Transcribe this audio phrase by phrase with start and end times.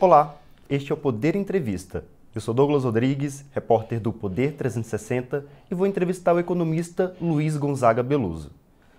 [0.00, 0.34] Olá,
[0.70, 2.06] este é o Poder Entrevista.
[2.34, 8.02] Eu sou Douglas Rodrigues, repórter do Poder 360 e vou entrevistar o economista Luiz Gonzaga
[8.02, 8.50] Beluso.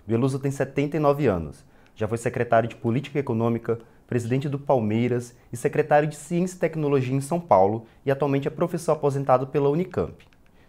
[0.06, 1.66] Beluso tem 79 anos,
[1.96, 7.16] já foi secretário de Política Econômica, presidente do Palmeiras e secretário de Ciência e Tecnologia
[7.16, 10.24] em São Paulo e atualmente é professor aposentado pela Unicamp.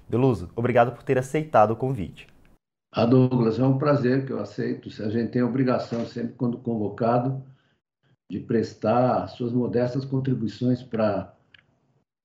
[0.08, 2.26] Beluso, obrigado por ter aceitado o convite.
[2.90, 4.88] Ah, Douglas, é um prazer que eu aceito.
[5.02, 7.42] A gente tem obrigação, sempre quando convocado,
[8.32, 11.36] de prestar suas modestas contribuições para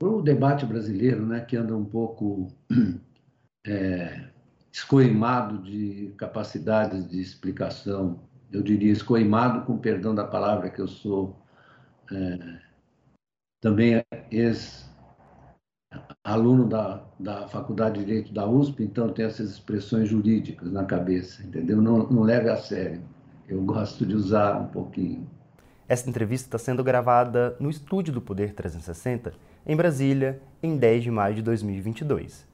[0.01, 2.47] o debate brasileiro, né, que anda um pouco
[3.67, 4.29] é,
[4.71, 8.21] escoimado de capacidades de explicação.
[8.49, 11.37] Eu diria escoimado, com perdão da palavra, que eu sou
[12.09, 12.61] é,
[13.59, 14.01] também
[14.31, 14.79] ex-aluno
[16.69, 21.81] da, da Faculdade de Direito da USP, então tenho essas expressões jurídicas na cabeça, entendeu?
[21.81, 23.01] Não, não leve a sério.
[23.45, 25.35] Eu gosto de usar um pouquinho.
[25.89, 29.31] Esta entrevista está sendo gravada no estúdio do Poder 360,
[29.65, 32.45] em Brasília, em 10 de maio de 2022.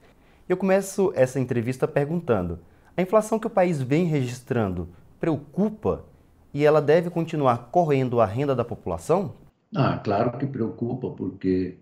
[0.48, 2.60] Eu começo essa entrevista perguntando:
[2.96, 4.88] a inflação que o país vem registrando
[5.20, 6.06] preocupa
[6.54, 9.34] e ela deve continuar correndo a renda da população?
[9.76, 11.80] Ah, claro que preocupa, porque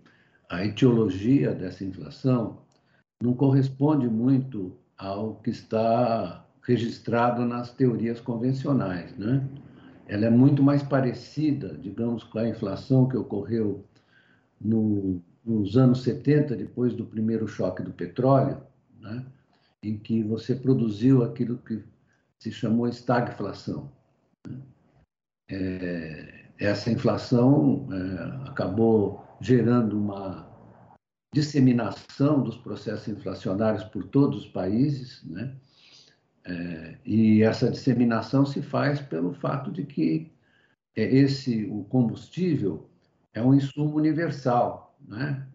[0.48, 2.60] a etiologia dessa inflação
[3.22, 9.46] não corresponde muito ao que está registrado nas teorias convencionais, né?
[10.06, 13.84] Ela é muito mais parecida, digamos, com a inflação que ocorreu
[14.60, 18.60] no, nos anos 70, depois do primeiro choque do petróleo,
[19.00, 19.24] né?
[19.82, 21.82] em que você produziu aquilo que
[22.38, 23.90] se chamou estagflação.
[24.46, 24.58] Né?
[25.50, 30.48] É, essa inflação é, acabou gerando uma
[31.34, 35.56] disseminação dos processos inflacionários por todos os países, né?
[36.44, 40.32] É, e essa disseminação se faz pelo fato de que
[40.96, 42.88] é, esse o combustível
[43.32, 45.46] é um insumo universal, né?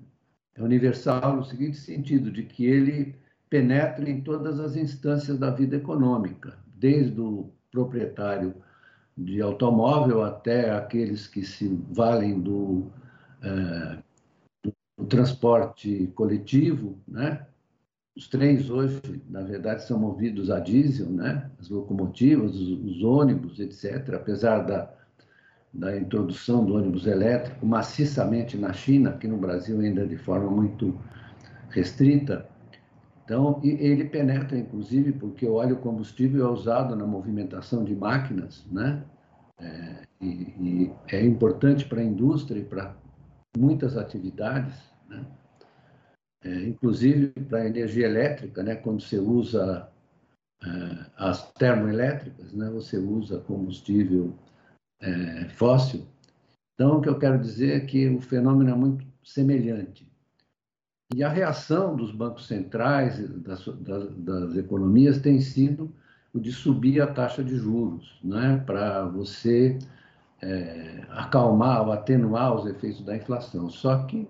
[0.56, 3.16] É universal no seguinte sentido, de que ele
[3.50, 8.56] penetra em todas as instâncias da vida econômica, desde o proprietário
[9.16, 12.92] de automóvel até aqueles que se valem do,
[13.42, 13.98] é,
[14.98, 17.46] do transporte coletivo, né?
[18.18, 21.52] Os trens hoje, na verdade, são movidos a diesel, né?
[21.60, 24.16] As locomotivas, os, os ônibus, etc.
[24.16, 24.92] Apesar da,
[25.72, 31.00] da introdução do ônibus elétrico maciçamente na China, aqui no Brasil ainda de forma muito
[31.70, 32.50] restrita.
[33.24, 39.04] Então, ele penetra, inclusive, porque o óleo combustível é usado na movimentação de máquinas, né?
[39.60, 42.96] É, e, e é importante para a indústria e para
[43.56, 44.74] muitas atividades,
[45.08, 45.24] né?
[46.44, 49.90] É, inclusive para energia elétrica, né, quando você usa
[50.64, 50.68] é,
[51.18, 54.34] as termoelétricas, né, você usa combustível
[55.02, 56.06] é, fóssil.
[56.74, 60.08] Então, o que eu quero dizer é que o fenômeno é muito semelhante.
[61.16, 65.92] E a reação dos bancos centrais, das, das, das economias, tem sido
[66.34, 69.80] o de subir a taxa de juros, né, para você
[70.42, 73.70] é, acalmar ou atenuar os efeitos da inflação.
[73.70, 74.28] Só que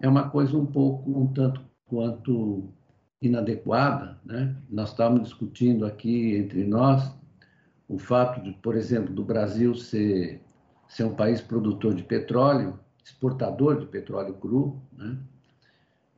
[0.00, 2.72] é uma coisa um pouco, um tanto quanto
[3.20, 4.18] inadequada.
[4.24, 4.56] Né?
[4.68, 7.14] Nós estávamos discutindo aqui entre nós
[7.88, 10.40] o fato de, por exemplo, do Brasil ser,
[10.88, 15.18] ser um país produtor de petróleo, exportador de petróleo cru, né?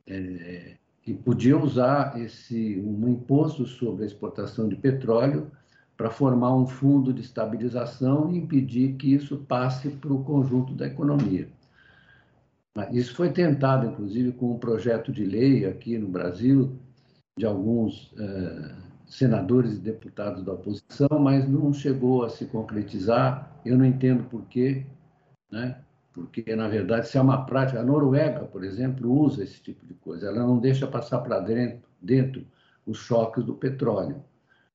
[0.05, 5.51] É, e podia usar esse um imposto sobre a exportação de petróleo
[5.97, 10.87] para formar um fundo de estabilização e impedir que isso passe para o conjunto da
[10.87, 11.49] economia.
[12.91, 16.75] Isso foi tentado, inclusive, com um projeto de lei aqui no Brasil,
[17.37, 18.75] de alguns eh,
[19.05, 23.61] senadores e deputados da oposição, mas não chegou a se concretizar.
[23.63, 24.85] Eu não entendo por quê,
[25.51, 25.83] né?
[26.13, 27.79] porque, na verdade, se é uma prática.
[27.79, 31.81] A Noruega, por exemplo, usa esse tipo de coisa, ela não deixa passar para dentro,
[31.99, 32.45] dentro
[32.85, 34.23] os choques do petróleo.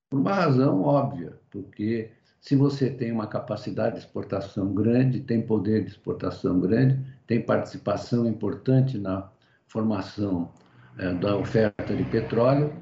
[0.09, 5.83] Por uma razão óbvia, porque se você tem uma capacidade de exportação grande, tem poder
[5.83, 9.29] de exportação grande, tem participação importante na
[9.67, 10.51] formação
[10.97, 12.73] é, da oferta de petróleo,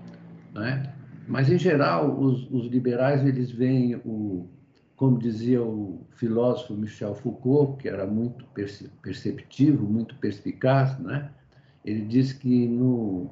[0.55, 0.95] né?
[1.27, 4.49] mas em geral os, os, liberais eles veem o,
[4.95, 8.43] como dizia o filósofo Michel Foucault, que era muito
[9.03, 11.29] perceptivo, muito perspicaz, né?
[11.85, 13.29] ele diz que no,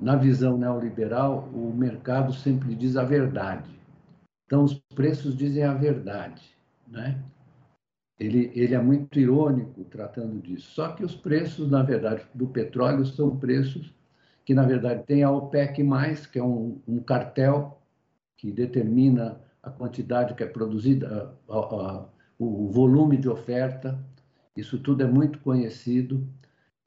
[0.00, 3.82] na visão neoliberal o mercado sempre diz a verdade
[4.52, 6.42] então, os preços dizem a verdade.
[6.86, 7.18] Né?
[8.22, 10.70] Ele, ele é muito irônico tratando disso.
[10.72, 13.92] Só que os preços, na verdade, do petróleo são preços
[14.44, 15.82] que, na verdade, tem a OPEC,
[16.30, 17.82] que é um, um cartel
[18.36, 22.08] que determina a quantidade que é produzida, a, a,
[22.38, 23.98] o volume de oferta,
[24.56, 26.28] Isso tudo é muito conhecido.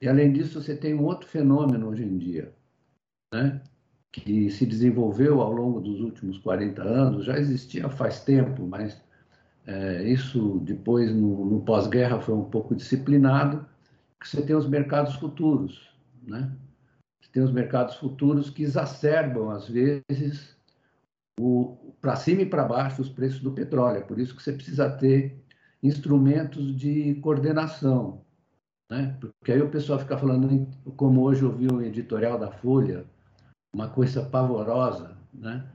[0.02, 2.54] E, além disso, você tem um outro fenômeno hoje em dia,
[3.34, 3.62] né?
[4.12, 9.04] que se desenvolveu ao longo dos últimos 40 anos, já existia faz tempo, mas
[9.66, 13.66] é, isso depois, no, no pós-guerra, foi um pouco disciplinado,
[14.20, 15.90] que você tem os mercados futuros.
[16.24, 16.52] Né?
[17.22, 20.56] Você tem os mercados futuros que exacerbam, às vezes,
[22.00, 23.98] para cima e para baixo os preços do petróleo.
[23.98, 25.44] É por isso que você precisa ter
[25.82, 28.22] instrumentos de coordenação.
[28.90, 29.18] Né?
[29.20, 33.06] Porque aí o pessoal fica falando, como hoje eu vi um editorial da Folha,
[33.74, 35.66] uma coisa pavorosa, né?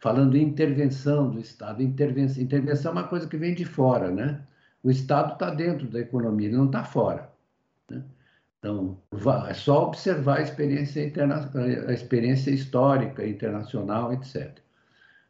[0.00, 1.82] Falando em intervenção do Estado.
[1.82, 4.10] Intervenção, intervenção é uma coisa que vem de fora.
[4.10, 4.40] Né?
[4.82, 7.30] O Estado está dentro da economia, ele não está fora.
[7.88, 8.02] Né?
[8.58, 8.98] Então,
[9.48, 11.50] é só observar a experiência, interna...
[11.86, 14.58] a experiência histórica, internacional, etc.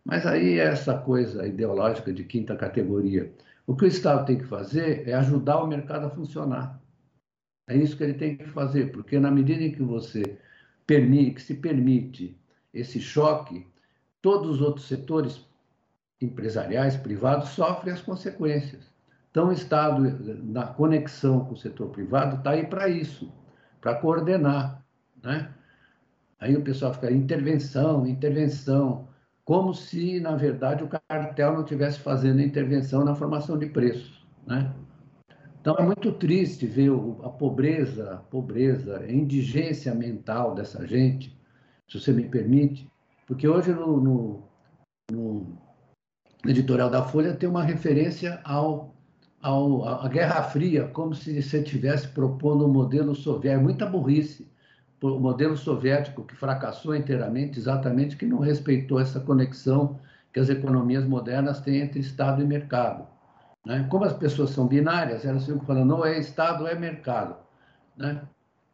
[0.05, 3.33] Mas aí essa coisa ideológica de quinta categoria.
[3.67, 6.81] O que o Estado tem que fazer é ajudar o mercado a funcionar.
[7.69, 10.39] É isso que ele tem que fazer, porque na medida em que você
[10.87, 12.37] permite, que se permite
[12.75, 13.70] esse choque,
[14.23, 15.45] todos os outros setores
[16.21, 18.91] empresariais, privados, sofrem as consequências.
[19.31, 20.03] Então, o Estado,
[20.45, 23.33] na conexão com o setor privado, está aí para isso,
[23.81, 24.85] para coordenar.
[25.23, 25.49] Né?
[26.39, 29.09] Aí o pessoal fica, intervenção, intervenção
[29.45, 34.25] como se, na verdade, o cartel não estivesse fazendo intervenção na formação de preços.
[34.47, 34.73] Né?
[35.61, 36.91] Então, é muito triste ver
[37.23, 41.37] a pobreza, a pobreza, a indigência mental dessa gente,
[41.89, 42.91] se você me permite,
[43.31, 44.43] porque hoje no, no,
[45.13, 45.57] no
[46.45, 48.93] editorial da Folha tem uma referência ao,
[49.41, 53.61] ao, à Guerra Fria, como se você estivesse propondo um modelo soviético.
[53.61, 54.51] É muita burrice
[55.01, 60.01] o modelo soviético que fracassou inteiramente, exatamente que não respeitou essa conexão
[60.33, 63.07] que as economias modernas têm entre Estado e mercado.
[63.65, 63.87] Né?
[63.89, 67.37] Como as pessoas são binárias, elas ficam falando, ou é Estado é mercado.
[67.97, 68.21] Né?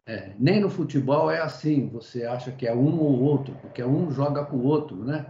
[0.08, 4.08] É, nem no futebol é assim, você acha que é um ou outro, porque um
[4.12, 5.26] joga com o outro, né?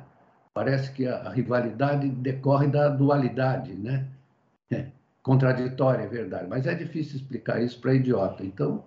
[0.53, 4.07] Parece que a, rivalidade decorre da dualidade, né?
[4.71, 4.89] É,
[5.23, 8.45] contraditória, é verdade, mas é difícil explicar isso para idiota.
[8.45, 8.85] Então,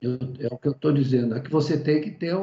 [0.00, 2.34] eu, é o que eu estou dizendo, é que você tem que ter,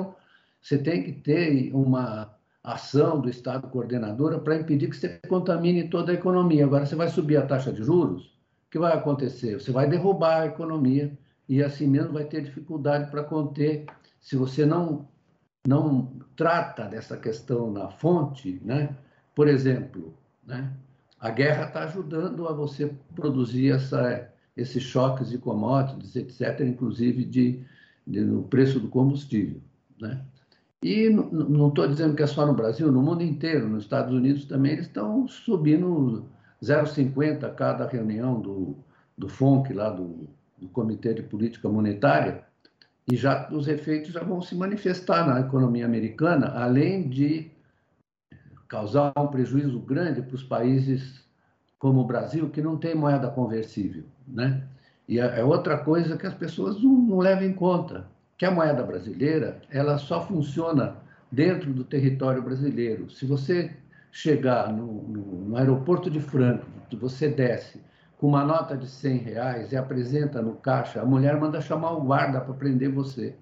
[0.62, 6.12] você tem que ter uma ação do Estado coordenadora para impedir que você contamine toda
[6.12, 6.66] a economia.
[6.66, 8.26] Agora, você vai subir a taxa de juros,
[8.68, 9.60] o que vai acontecer?
[9.60, 11.18] Você vai derrubar a economia
[11.48, 13.86] e assim mesmo vai ter dificuldade para conter.
[14.20, 15.08] Se você não,
[15.68, 18.96] não trata dessa questão na fonte, né?
[19.36, 20.14] por exemplo,
[20.46, 20.72] né?
[21.20, 27.60] a guerra está ajudando a você produzir essa esses choques de commodities, etc., inclusive de,
[28.08, 29.62] de, no preço do combustível.
[30.00, 30.24] Né?
[30.82, 34.46] E não estou dizendo que é só no Brasil, no mundo inteiro, nos Estados Unidos
[34.46, 36.26] também, eles estão subindo
[36.64, 38.78] 0,50 cada reunião do,
[39.18, 40.30] do FONC, lá do,
[40.66, 42.44] do Comitê de Política Monetária,
[43.10, 47.52] e já os efeitos já vão se manifestar na economia americana, além de
[48.68, 51.24] causar um prejuízo grande para os países
[51.78, 54.04] como o Brasil, que não tem moeda conversível.
[54.28, 54.64] Né?
[55.08, 58.08] E é, é outra coisa que as pessoas não, não levam em conta,
[58.38, 60.96] que a moeda brasileira ela só funciona
[61.32, 63.10] dentro do território brasileiro.
[63.12, 63.72] Se você
[64.12, 67.85] chegar no, no, no aeroporto de Frankfurt, você desce
[68.18, 72.02] com uma nota de 100 reais e apresenta no caixa, a mulher manda chamar o
[72.02, 73.36] guarda para prender você,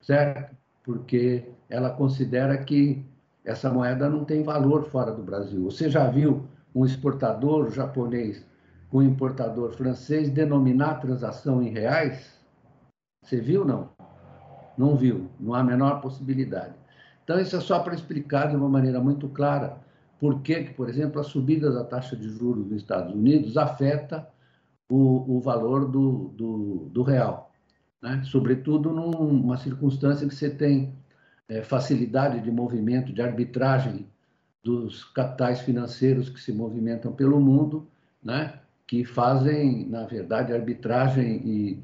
[0.00, 0.56] certo?
[0.82, 3.04] Porque ela considera que
[3.44, 5.64] essa moeda não tem valor fora do Brasil.
[5.64, 8.44] Você já viu um exportador japonês
[8.90, 12.38] com um importador francês denominar a transação em reais?
[13.24, 13.90] Você viu não?
[14.76, 16.74] Não viu, não há a menor possibilidade.
[17.24, 19.76] Então, isso é só para explicar de uma maneira muito clara
[20.18, 24.28] por que, por exemplo, a subida da taxa de juros nos Estados Unidos afeta
[24.88, 27.52] o, o valor do, do, do real.
[28.02, 28.22] Né?
[28.24, 30.94] Sobretudo numa circunstância que você tem
[31.48, 34.06] é, facilidade de movimento, de arbitragem
[34.62, 37.86] dos capitais financeiros que se movimentam pelo mundo,
[38.22, 38.60] né?
[38.86, 41.82] que fazem, na verdade, arbitragem e,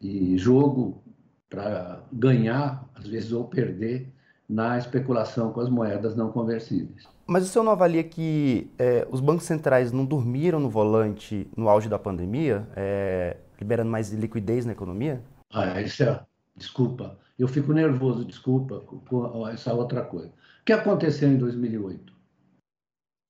[0.00, 1.02] e jogo
[1.50, 4.12] para ganhar, às vezes, ou perder
[4.48, 7.08] na especulação com as moedas não conversíveis.
[7.26, 11.68] Mas o senhor não avalia que é, os bancos centrais não dormiram no volante no
[11.68, 15.20] auge da pandemia, é, liberando mais liquidez na economia?
[15.52, 16.24] Ah, isso é,
[16.54, 20.28] desculpa, eu fico nervoso, desculpa, com essa outra coisa.
[20.28, 22.14] O que aconteceu em 2008?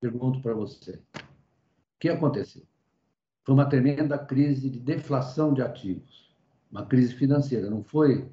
[0.01, 0.93] Pergunto para você.
[0.93, 2.63] O que aconteceu?
[3.45, 6.35] Foi uma tremenda crise de deflação de ativos,
[6.71, 8.29] uma crise financeira, não foi,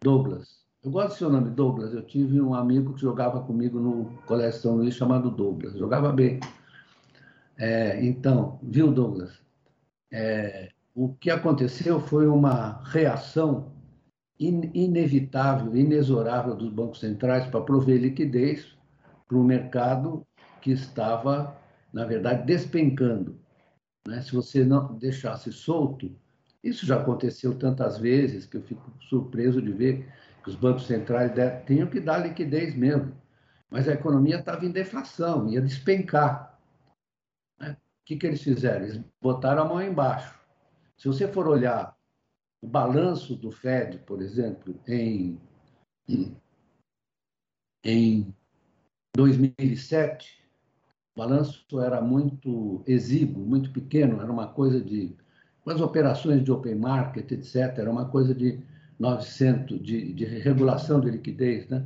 [0.00, 0.63] Douglas?
[0.84, 1.94] Eu gosto do seu nome, Douglas.
[1.94, 6.38] Eu tive um amigo que jogava comigo no Colégio São Luís chamado Douglas, jogava bem.
[7.56, 9.44] É, então, viu, Douglas?
[10.14, 13.72] é, o que aconteceu foi uma reação
[14.38, 18.76] in, inevitável, inexorável dos bancos centrais para prover liquidez
[19.26, 20.24] para o mercado
[20.62, 21.56] que estava,
[21.92, 23.36] na verdade, despencando.
[24.06, 24.20] Né?
[24.22, 26.14] Se você não deixasse solto,
[26.62, 30.08] isso já aconteceu tantas vezes que eu fico surpreso de ver
[30.50, 31.32] os bancos centrais
[31.66, 33.14] tinham que dar liquidez mesmo.
[33.70, 36.60] Mas a economia estava em deflação, ia despencar.
[37.58, 37.72] Né?
[37.72, 38.84] O que, que eles fizeram?
[38.84, 40.38] Eles botaram a mão embaixo.
[40.96, 41.96] Se você for olhar
[42.62, 45.40] o balanço do Fed, por exemplo, em,
[47.84, 48.34] em
[49.16, 50.44] 2007,
[51.14, 55.16] o balanço era muito exíguo, muito pequeno, era uma coisa de.
[55.66, 58.62] as operações de open market, etc., era uma coisa de
[58.98, 61.84] 900, de, de regulação de liquidez, né?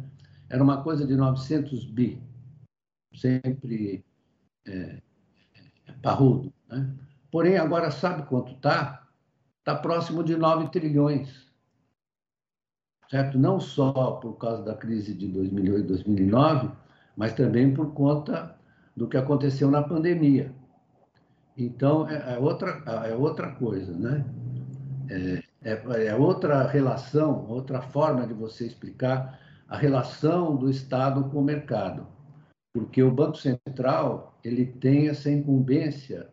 [0.49, 2.23] era uma coisa de 900 bi,
[3.15, 4.05] sempre
[4.67, 6.53] é, é, parrudo.
[6.69, 6.95] Né?
[7.31, 9.07] Porém, agora sabe quanto está?
[9.59, 11.49] Está próximo de 9 trilhões.
[13.11, 13.39] Certo?
[13.39, 16.71] Não só por causa da crise de 2008 e 2009,
[17.17, 18.57] mas também por conta
[18.95, 20.55] do que aconteceu na pandemia.
[21.57, 24.25] Então, é, é outra, é outra coisa, né?
[25.11, 29.39] É, é, é, outra relação, outra forma de você explicar
[29.69, 32.07] a relação do Estado com o mercado.
[32.73, 36.29] Porque o Banco Central ele tem essa incumbência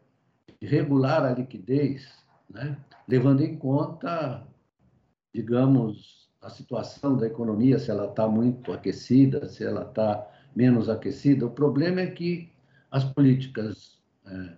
[0.61, 2.07] de regular a liquidez,
[2.49, 2.77] né?
[3.07, 4.45] levando em conta,
[5.33, 11.45] digamos, a situação da economia, se ela está muito aquecida, se ela está menos aquecida.
[11.45, 12.51] O problema é que
[12.91, 14.53] as políticas é,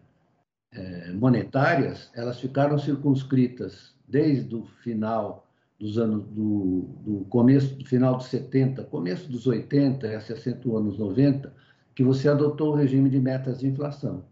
[0.74, 5.46] é, monetárias elas ficaram circunscritas desde o final
[5.80, 10.82] dos anos do, do começo do final dos 70, começo dos 80 e se acentuou
[10.82, 11.54] nos 90,
[11.94, 14.26] que você adotou o regime de metas de inflação.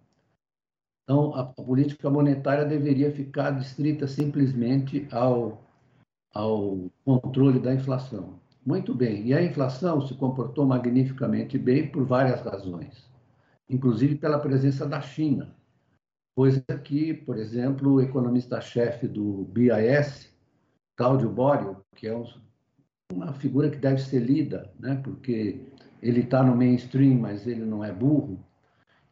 [1.03, 5.63] Então, a, a política monetária deveria ficar distrita simplesmente ao,
[6.33, 8.39] ao controle da inflação.
[8.65, 13.05] Muito bem, e a inflação se comportou magnificamente bem por várias razões
[13.69, 15.55] inclusive pela presença da China,
[16.35, 20.29] coisa que, por exemplo, o economista-chefe do BIS,
[20.95, 22.23] Cláudio Borio, que é
[23.11, 24.99] uma figura que deve ser lida, né?
[25.01, 25.61] porque
[26.01, 28.39] ele está no mainstream, mas ele não é burro.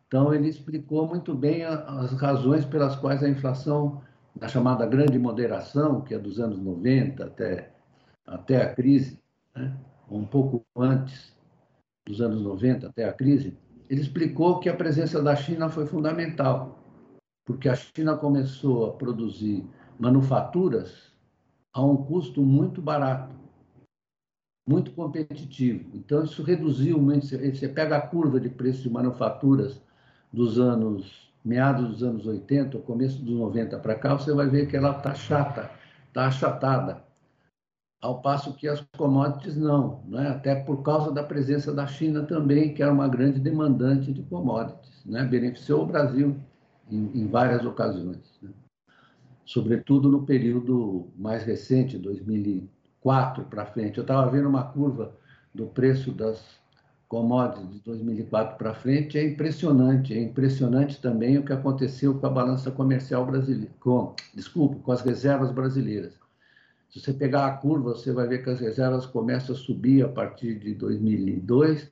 [0.06, 4.02] Então, ele explicou muito bem as razões pelas quais a inflação,
[4.40, 7.72] na chamada grande moderação, que é dos anos 90 até,
[8.26, 9.20] até a crise,
[9.56, 9.76] né?
[10.10, 11.34] um pouco antes
[12.06, 13.58] dos anos 90 até a crise,
[13.90, 16.83] ele explicou que a presença da China foi fundamental,
[17.46, 19.66] porque a China começou a produzir
[20.00, 21.12] manufaturas
[21.74, 23.36] a um custo muito barato,
[24.68, 25.90] muito competitivo.
[25.94, 27.28] Então, isso reduziu muito.
[27.28, 29.82] Você pega a curva de preço de manufaturas
[30.32, 34.78] dos anos, meados dos anos 80, começo dos 90 para cá, você vai ver que
[34.78, 35.70] ela está chata,
[36.08, 37.04] está achatada
[38.02, 40.28] ao passo que as commodities não, né?
[40.28, 45.06] até por causa da presença da China também, que era uma grande demandante de commodities,
[45.06, 45.24] né?
[45.24, 46.36] beneficiou o Brasil
[46.90, 48.50] em, em várias ocasiões, né?
[49.46, 53.98] sobretudo no período mais recente, 2004 para frente.
[53.98, 55.16] Eu estava vendo uma curva
[55.54, 56.62] do preço das
[57.08, 62.30] commodities de 2004 para frente, é impressionante, é impressionante também o que aconteceu com a
[62.30, 66.24] balança comercial brasileira, com, desculpa, com as reservas brasileiras
[66.94, 70.10] se você pegar a curva, você vai ver que as reservas começam a subir a
[70.10, 71.92] partir de 2002,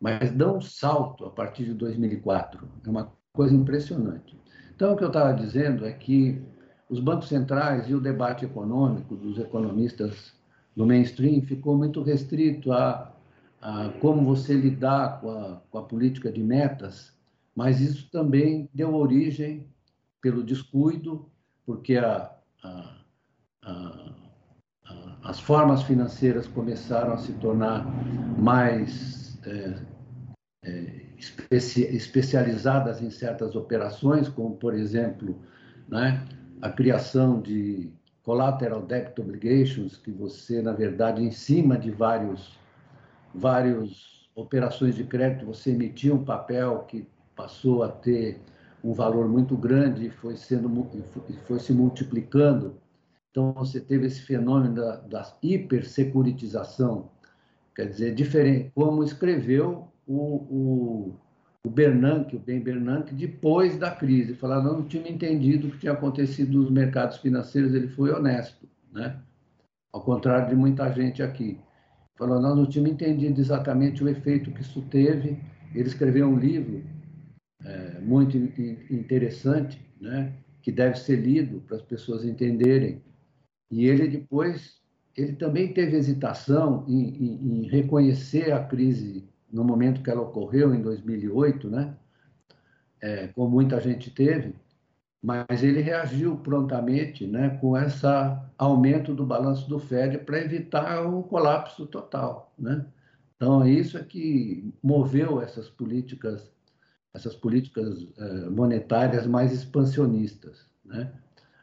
[0.00, 2.68] mas dão um salto a partir de 2004.
[2.84, 4.38] É uma coisa impressionante.
[4.74, 6.40] Então, o que eu estava dizendo é que
[6.88, 10.32] os bancos centrais e o debate econômico dos economistas
[10.74, 13.12] do mainstream ficou muito restrito a,
[13.60, 17.12] a como você lidar com a, com a política de metas,
[17.54, 19.66] mas isso também deu origem,
[20.20, 21.26] pelo descuido,
[21.64, 22.30] porque a,
[22.62, 22.96] a,
[23.62, 24.10] a
[25.22, 27.86] as formas financeiras começaram a se tornar
[28.38, 29.78] mais é,
[30.64, 35.38] é, especi especializadas em certas operações, como, por exemplo,
[35.88, 36.26] né,
[36.62, 37.90] a criação de
[38.22, 42.58] collateral debt obligations, que você, na verdade, em cima de vários,
[43.34, 48.40] vários operações de crédito, você emitia um papel que passou a ter
[48.82, 50.88] um valor muito grande e foi, sendo,
[51.46, 52.76] foi se multiplicando.
[53.30, 57.10] Então, você teve esse fenômeno da, da hipersecuritização,
[57.74, 61.20] quer dizer, diferente, como escreveu o, o,
[61.64, 64.34] o Bernanke, o Ben Bernanke, depois da crise.
[64.34, 68.68] Falar, não, não tinha entendido o que tinha acontecido nos mercados financeiros, ele foi honesto,
[68.92, 69.20] né?
[69.92, 71.58] Ao contrário de muita gente aqui.
[72.18, 75.38] Falou, nós não tínhamos entendido exatamente o efeito que isso teve.
[75.74, 76.82] Ele escreveu um livro
[77.64, 80.32] é, muito interessante, né?
[80.62, 83.02] que deve ser lido para as pessoas entenderem.
[83.70, 84.80] E ele depois,
[85.16, 90.74] ele também teve hesitação em, em, em reconhecer a crise no momento que ela ocorreu,
[90.74, 91.94] em 2008, né?
[93.00, 94.54] É, como muita gente teve,
[95.22, 98.06] mas ele reagiu prontamente né, com esse
[98.58, 102.52] aumento do balanço do Fed para evitar um colapso total.
[102.58, 102.84] Né?
[103.36, 106.50] Então, isso é que moveu essas políticas
[107.12, 110.64] essas políticas eh, monetárias mais expansionistas.
[110.84, 111.12] Né?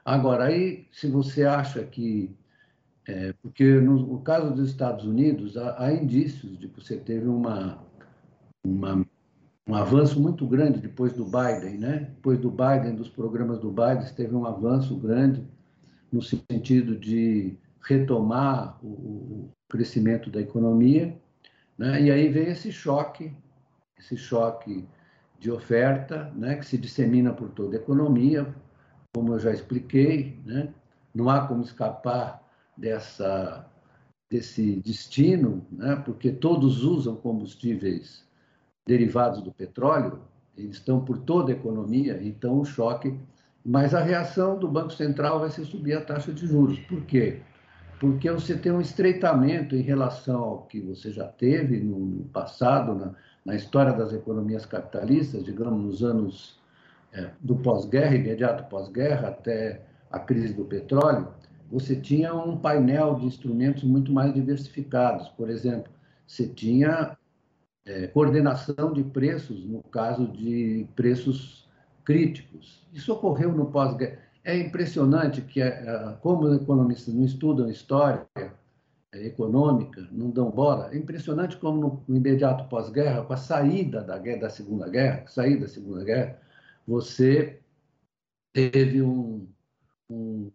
[0.03, 2.35] Agora, aí, se você acha que.
[3.07, 7.27] É, porque no, no, caso dos Estados Unidos, há, há, indícios de que você teve
[7.27, 7.81] uma,
[8.65, 9.05] uma,
[9.65, 12.11] um avanço muito grande depois do Biden, né?
[12.15, 15.41] Depois do Biden, dos programas do Biden, teve um avanço grande
[16.11, 21.17] no sentido de retomar o, o crescimento da economia,
[21.77, 22.01] né?
[22.01, 23.33] E aí vem esse choque,
[23.97, 24.85] esse choque
[25.39, 28.53] de oferta, né, que se dissemina por toda a economia,
[29.13, 30.73] como eu já expliquei, né?
[31.13, 32.46] não há como escapar
[32.77, 33.65] dessa,
[34.29, 35.95] desse destino, né?
[36.05, 38.25] porque todos usam combustíveis
[38.85, 40.21] derivados do petróleo,
[40.55, 43.17] eles estão por toda a economia, então o choque.
[43.63, 46.79] Mas a reação do Banco Central vai ser subir a taxa de juros.
[46.79, 47.41] Por quê?
[47.99, 53.13] Porque você tem um estreitamento em relação ao que você já teve no passado, na,
[53.43, 56.59] na história das economias capitalistas, digamos, nos anos
[57.11, 61.27] é, do pós-guerra, imediato pós-guerra, até a crise do petróleo,
[61.71, 65.27] você tinha um painel de instrumentos muito mais diversificados.
[65.29, 65.91] Por exemplo,
[66.25, 67.17] você tinha
[67.85, 71.67] é, coordenação de preços, no caso de preços
[72.03, 72.87] críticos.
[72.93, 74.19] Isso ocorreu no pós-guerra.
[74.43, 78.25] É impressionante que, é, como os economistas não estudam história,
[79.13, 80.93] econômica, não dão bola.
[80.93, 85.61] É impressionante como no, imediato pós-guerra, com a saída da, guerra, da Segunda Guerra, saída
[85.61, 86.39] da Segunda Guerra,
[86.85, 87.59] você
[88.53, 89.47] teve um,
[90.09, 90.51] um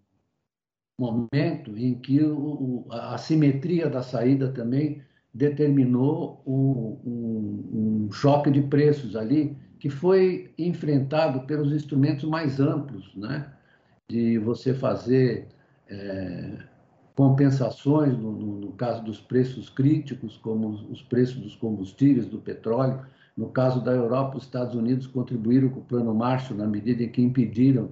[1.03, 5.03] momento em que o, a simetria da saída também
[5.35, 13.13] determinou um, um, um, choque de preços ali que foi enfrentado pelos instrumentos mais amplos,
[13.17, 13.53] né?
[14.09, 15.49] De você fazer
[15.89, 16.59] é,
[17.17, 23.01] compensações, no, no, caso dos preços críticos, como os preços dos combustíveis, do petróleo.
[23.37, 27.09] No caso da Europa, os Estados Unidos contribuíram com o Plano Marshall na medida em
[27.09, 27.91] que impediram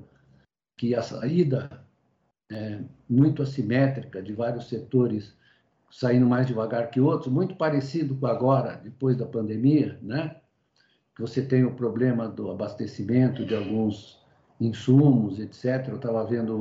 [0.78, 1.68] que a saída
[2.50, 5.34] é, muito assimétrica de vários setores
[5.90, 10.36] saindo mais devagar que outros, muito parecido com agora, depois da pandemia, né?
[11.14, 14.20] que você tem o problema do abastecimento de alguns
[14.60, 15.88] insumos, etc.
[15.88, 16.58] Eu estava vendo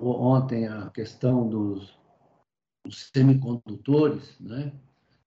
[0.00, 1.98] ontem a questão dos,
[2.84, 4.72] dos semicondutores, né?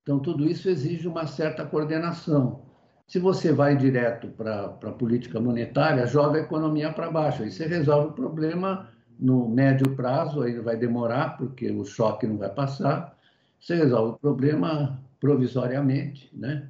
[0.01, 2.63] Então, tudo isso exige uma certa coordenação.
[3.07, 7.43] Se você vai direto para a política monetária, joga a economia para baixo.
[7.43, 8.89] Aí você resolve o problema
[9.19, 13.17] no médio prazo, aí vai demorar, porque o choque não vai passar.
[13.60, 16.69] Você resolve o problema provisoriamente, né?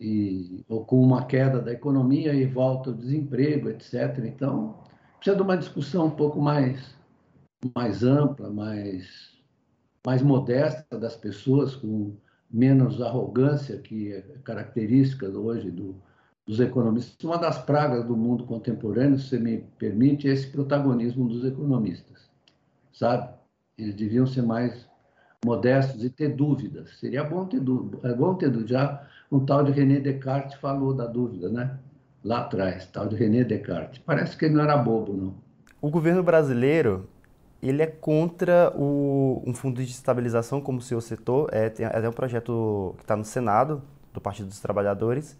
[0.00, 4.18] E, ou com uma queda da economia e volta o desemprego, etc.
[4.24, 4.76] Então,
[5.16, 6.94] precisa de uma discussão um pouco mais
[7.76, 9.38] mais ampla, mais,
[10.04, 12.16] mais modesta das pessoas, com
[12.50, 15.94] menos arrogância, que é característica hoje do,
[16.52, 17.16] dos economistas.
[17.24, 22.30] Uma das pragas do mundo contemporâneo, se me permite, é esse protagonismo dos economistas,
[22.92, 23.30] sabe?
[23.78, 24.86] Eles deviam ser mais
[25.42, 26.90] modestos e ter dúvidas.
[27.00, 28.06] Seria bom ter dúvida.
[28.06, 28.68] É bom ter dúvida.
[28.68, 31.78] Já um tal de René Descartes falou da dúvida, né?
[32.22, 34.00] Lá atrás, tal de René Descartes.
[34.04, 35.34] Parece que ele não era bobo, não.
[35.80, 37.08] O governo brasileiro
[37.62, 42.08] ele é contra o, um fundo de estabilização, como o senhor citou, é, tem até
[42.08, 45.38] um projeto que está no Senado, do Partido dos Trabalhadores.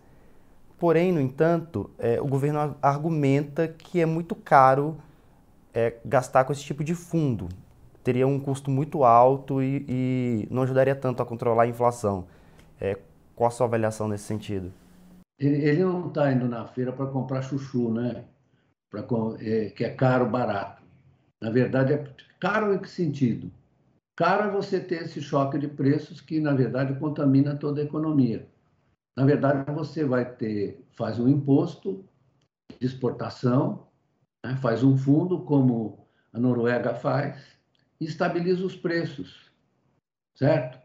[0.82, 4.96] Porém, no entanto, é, o governo argumenta que é muito caro
[5.72, 7.48] é, gastar com esse tipo de fundo.
[8.02, 12.26] Teria um custo muito alto e, e não ajudaria tanto a controlar a inflação.
[12.80, 12.98] É,
[13.36, 14.72] qual a sua avaliação nesse sentido?
[15.38, 18.24] Ele, ele não está indo na feira para comprar chuchu, né?
[18.90, 19.06] Pra,
[19.38, 20.82] é, que é caro, barato.
[21.40, 22.04] Na verdade, é
[22.40, 23.52] caro em que sentido?
[24.16, 28.48] Caro é você ter esse choque de preços que, na verdade, contamina toda a economia.
[29.16, 32.04] Na verdade, você vai ter, faz um imposto
[32.80, 33.86] de exportação,
[34.44, 34.56] né?
[34.56, 37.36] faz um fundo, como a Noruega faz,
[38.00, 39.50] e estabiliza os preços,
[40.34, 40.80] certo?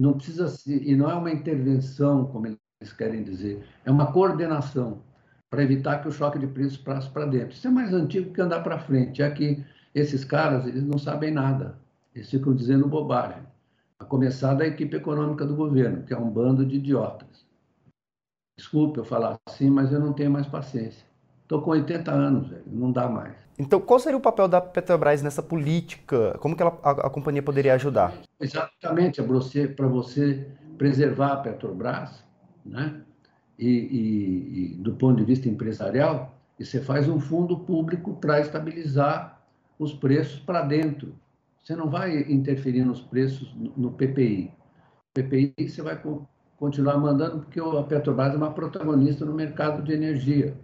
[0.00, 5.02] Não precisa ser, e não é uma intervenção, como eles querem dizer, é uma coordenação
[5.48, 7.54] para evitar que o choque de preços passe para dentro.
[7.54, 11.30] Isso é mais antigo que andar para frente, é que esses caras eles não sabem
[11.30, 11.78] nada,
[12.14, 13.45] eles ficam dizendo bobagem.
[13.98, 17.46] A começar da equipe econômica do governo, que é um bando de idiotas.
[18.58, 21.06] Desculpe eu falar assim, mas eu não tenho mais paciência.
[21.42, 23.34] Estou com 80 anos, velho, não dá mais.
[23.58, 26.36] Então, qual seria o papel da Petrobras nessa política?
[26.40, 28.12] Como que ela, a, a, companhia poderia ajudar?
[28.38, 32.22] Exatamente, para você, preservar a Petrobras,
[32.64, 33.00] né?
[33.58, 39.40] E, e, e, do ponto de vista empresarial, você faz um fundo público para estabilizar
[39.78, 41.14] os preços para dentro.
[41.66, 44.52] Você não vai interferir nos preços no PPI.
[45.12, 46.00] PPI você vai
[46.56, 50.56] continuar mandando porque a Petrobras é uma protagonista no mercado de energia,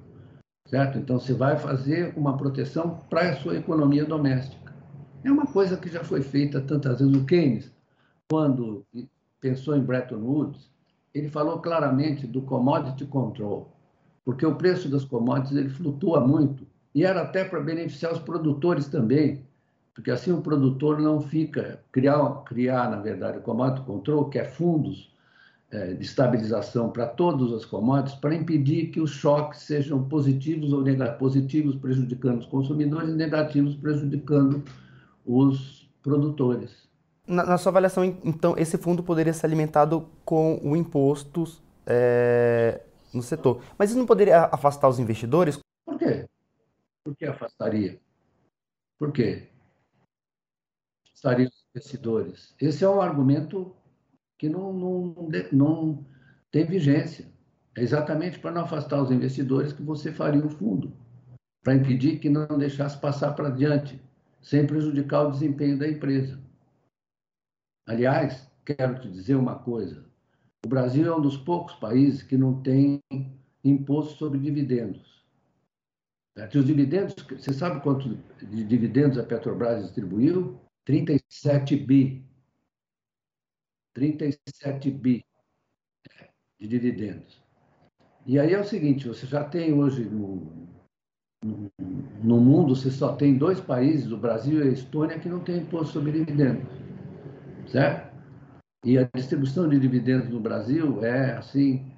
[0.69, 1.01] certo?
[1.01, 4.73] Então você vai fazer uma proteção para a sua economia doméstica.
[5.25, 7.17] É uma coisa que já foi feita tantas vezes.
[7.17, 7.73] O Keynes,
[8.31, 8.87] quando
[9.41, 10.71] pensou em Bretton Woods,
[11.13, 13.77] ele falou claramente do commodity control,
[14.25, 18.87] porque o preço das commodities ele flutua muito e era até para beneficiar os produtores
[18.87, 19.45] também,
[19.95, 24.45] porque assim o produtor não fica criar criar na verdade o commodity control, que é
[24.45, 25.13] fundos
[25.71, 30.83] é, de estabilização para todas as commodities, para impedir que os choques sejam positivos ou
[30.83, 34.63] negativos, positivos prejudicando os consumidores e negativos prejudicando
[35.25, 36.89] os produtores.
[37.27, 41.45] Na, na, sua avaliação, então, esse fundo poderia ser alimentado com o imposto
[41.87, 42.83] é,
[43.15, 43.63] no setor.
[43.79, 45.59] Mas isso não poderia afastar os investidores?
[45.87, 46.27] Por quê?
[47.05, 47.99] Por que afastaria?
[48.99, 49.49] Por quê?
[51.23, 52.55] Afastaria os investidores.
[52.61, 53.73] Esse é um argumento
[54.37, 56.07] que não, não, não
[56.51, 57.31] tem vigência.
[57.77, 60.93] É exatamente para não afastar os investidores que você faria o fundo,
[61.63, 64.03] para impedir que não deixasse passar para diante,
[64.41, 66.41] sem prejudicar o desempenho da empresa.
[67.87, 70.05] Aliás, quero te dizer uma coisa:
[70.67, 73.01] o Brasil é um dos poucos países que não tem
[73.63, 75.23] imposto sobre dividendos.
[76.53, 80.61] Os dividendos, você sabe quanto de dividendos a Petrobras distribuiu?
[80.85, 82.25] 37 bi.
[83.95, 85.25] 37 bi
[86.59, 87.43] de dividendos.
[88.25, 90.69] E aí é o seguinte, você já tem hoje no,
[91.45, 91.71] no,
[92.23, 95.59] no mundo, você só tem dois países, o Brasil e a Estônia, que não tem
[95.59, 96.83] imposto sobre dividendos
[97.73, 98.13] certo?
[98.85, 101.92] E a distribuição de dividendos no Brasil é, assim,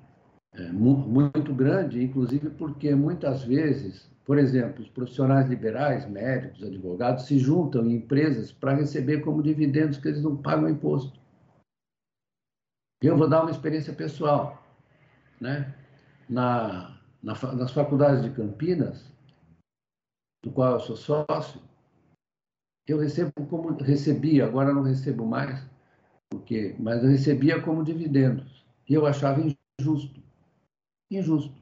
[0.55, 7.39] é, muito grande, inclusive porque muitas vezes, por exemplo, os profissionais liberais, médicos, advogados, se
[7.39, 11.19] juntam em empresas para receber como dividendos que eles não pagam imposto.
[13.03, 14.63] Eu vou dar uma experiência pessoal.
[15.41, 15.75] Né?
[16.29, 19.13] Na, na, nas faculdades de Campinas,
[20.43, 21.61] do qual eu sou sócio,
[22.87, 25.67] eu recebo como recebia, agora não recebo mais,
[26.31, 28.65] porque, mas eu recebia como dividendos.
[28.89, 30.23] E eu achava injusto.
[31.15, 31.55] Injusto.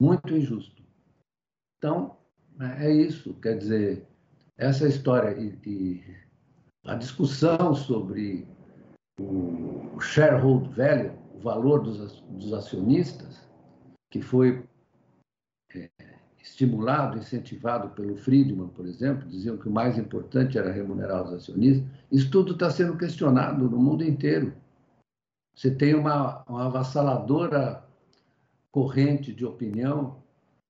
[0.00, 0.82] Muito injusto.
[1.78, 2.16] Então,
[2.80, 3.34] é isso.
[3.34, 4.06] Quer dizer,
[4.56, 6.04] essa história e, e
[6.84, 8.46] a discussão sobre
[9.20, 13.48] o shareholder value, o valor dos, dos acionistas,
[14.10, 14.64] que foi
[15.74, 15.90] é,
[16.42, 21.88] estimulado, incentivado pelo Friedman, por exemplo, diziam que o mais importante era remunerar os acionistas.
[22.10, 24.52] Isso tudo está sendo questionado no mundo inteiro.
[25.54, 27.87] Você tem uma, uma avassaladora
[28.78, 30.22] corrente de opinião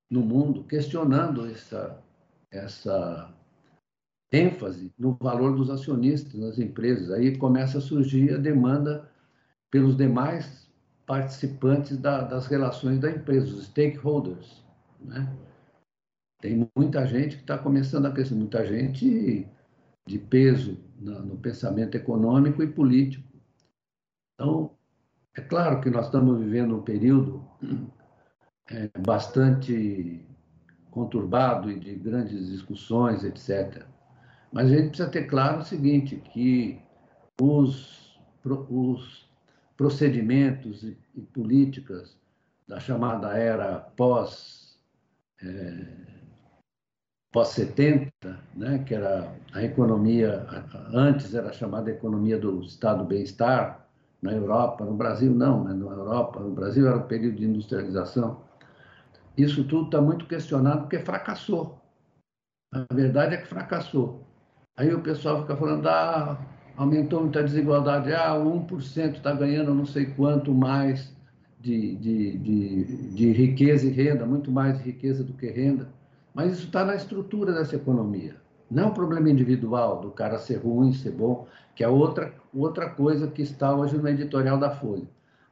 [0.09, 2.03] no mundo questionando essa,
[2.49, 3.31] essa
[4.31, 7.11] ênfase no valor dos acionistas nas empresas.
[7.11, 9.07] Aí começa a surgir a demanda
[9.69, 10.67] pelos demais
[11.05, 14.65] participantes da, das relações da empresa, os stakeholders.
[14.99, 15.31] Né?
[16.41, 19.47] Tem muita gente que está começando a crescer, muita gente
[20.07, 23.29] de peso no pensamento econômico e político.
[24.33, 24.71] Então,
[25.37, 27.47] é claro que nós estamos vivendo um período
[28.71, 30.25] é, bastante
[30.91, 33.83] conturbado e de grandes discussões, etc.
[34.51, 36.81] Mas a gente precisa ter claro o seguinte, que
[37.41, 38.19] os,
[38.69, 39.29] os
[39.77, 42.17] procedimentos e, e políticas
[42.67, 44.77] da chamada era pós
[45.41, 46.09] é,
[47.31, 48.11] pós-70,
[48.55, 50.47] né, que era a economia,
[50.91, 53.87] antes era chamada economia do Estado bem-estar,
[54.21, 58.41] na Europa, no Brasil não, né, na Europa, no Brasil era o período de industrialização.
[59.39, 61.79] Isso tudo está muito questionado porque fracassou.
[62.73, 64.27] A verdade é que fracassou.
[64.75, 66.37] Aí o pessoal fica falando, ah,
[66.75, 71.15] aumentou muita desigualdade, ah, 1% está ganhando não sei quanto mais
[71.57, 75.87] de, de, de, de riqueza e renda, muito mais de riqueza do que renda.
[76.33, 78.35] Mas isso está na estrutura dessa economia.
[78.69, 82.89] Não é um problema individual do cara ser ruim, ser bom, que é outra, outra
[82.89, 85.07] coisa que está hoje no editorial da Folha.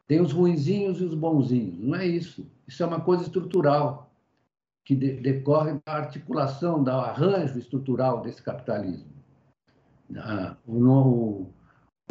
[0.05, 1.79] Tem os ruinzinhos e os bonzinhos.
[1.79, 2.45] Não é isso.
[2.67, 4.11] Isso é uma coisa estrutural,
[4.83, 9.11] que de, decorre da articulação, do arranjo estrutural desse capitalismo.
[10.15, 11.47] Ah, o,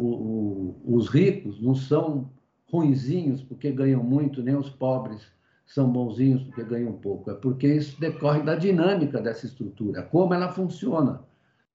[0.01, 2.29] o, o, os ricos não são
[2.71, 5.21] ruinzinhos porque ganham muito, nem os pobres
[5.65, 10.49] são bonzinhos porque ganham pouco, é porque isso decorre da dinâmica dessa estrutura, como ela
[10.51, 11.21] funciona.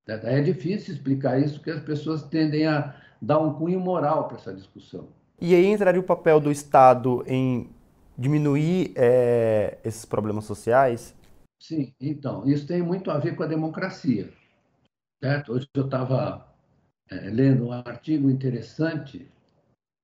[0.07, 4.53] É difícil explicar isso porque as pessoas tendem a dar um cunho moral para essa
[4.53, 5.09] discussão.
[5.40, 7.68] E aí entraria o papel do Estado em
[8.23, 11.15] diminuir é, esses problemas sociais?
[11.61, 14.33] Sim, então, isso tem muito a ver com a democracia.
[15.23, 15.53] Certo?
[15.53, 16.47] Hoje eu estava
[17.11, 19.31] é, lendo um artigo interessante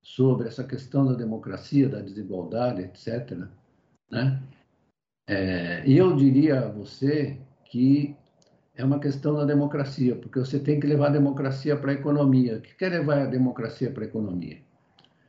[0.02, 3.48] sobre essa questão da democracia, da desigualdade, etc.
[4.10, 4.42] Né?
[5.28, 8.16] É, eu diria a você que
[8.74, 12.58] é uma questão da democracia, porque você tem que levar a democracia para a economia.
[12.58, 14.58] O que quer levar a democracia para a economia?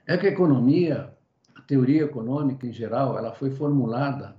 [0.07, 1.11] É que a economia,
[1.59, 4.35] a teoria econômica em geral, ela foi formulada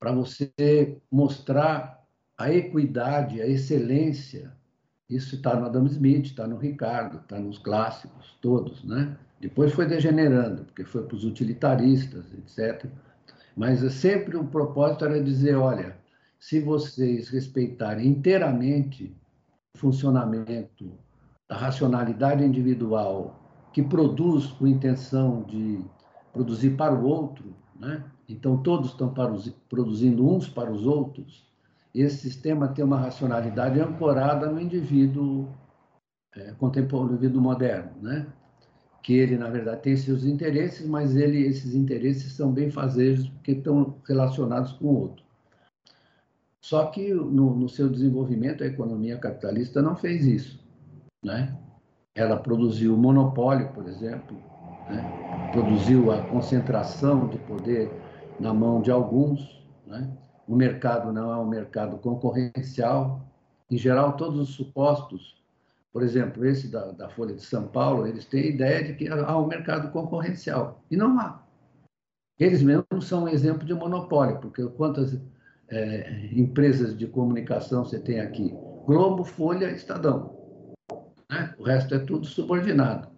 [0.00, 2.02] para você mostrar
[2.36, 4.52] a equidade, a excelência.
[5.08, 9.16] Isso está no Adam Smith, está no Ricardo, está nos clássicos todos, né?
[9.40, 12.90] Depois foi degenerando, porque foi para os utilitaristas, etc.
[13.56, 15.96] Mas é sempre o propósito era dizer, olha,
[16.38, 19.14] se vocês respeitarem inteiramente
[19.74, 20.92] o funcionamento
[21.48, 23.42] da racionalidade individual
[23.72, 25.84] que produz com intenção de
[26.36, 28.04] produzir para o outro, né?
[28.28, 29.12] então todos estão
[29.68, 31.46] produzindo uns para os outros,
[31.94, 35.48] esse sistema tem uma racionalidade ancorada no indivíduo
[36.34, 38.26] é, contemporâneo, no indivíduo moderno, né?
[39.02, 43.52] que ele, na verdade, tem seus interesses, mas ele, esses interesses são bem fazejos porque
[43.52, 45.24] estão relacionados com o outro.
[46.60, 50.60] Só que no, no, seu desenvolvimento, a economia capitalista não fez isso.
[51.24, 51.56] Né?
[52.14, 54.36] Ela produziu monopólio, por exemplo,
[54.88, 55.50] né?
[55.52, 57.90] produziu a concentração de poder
[58.38, 59.62] na mão de alguns.
[59.86, 60.10] Né?
[60.46, 63.26] O mercado não é um mercado concorrencial.
[63.70, 65.42] Em geral, todos os supostos,
[65.92, 69.08] por exemplo, esse da, da Folha de São Paulo, eles têm a ideia de que
[69.08, 70.82] há um mercado concorrencial.
[70.90, 71.42] E não há.
[72.38, 75.18] Eles mesmos são um exemplo de monopólio, porque quantas
[75.68, 78.54] é, empresas de comunicação você tem aqui?
[78.84, 80.36] Globo, Folha, Estadão.
[81.30, 81.54] Né?
[81.58, 83.15] O resto é tudo subordinado.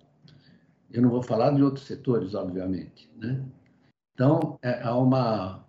[0.91, 3.11] Eu não vou falar de outros setores, obviamente.
[3.17, 3.45] Né?
[4.15, 5.67] Então, é, há uma.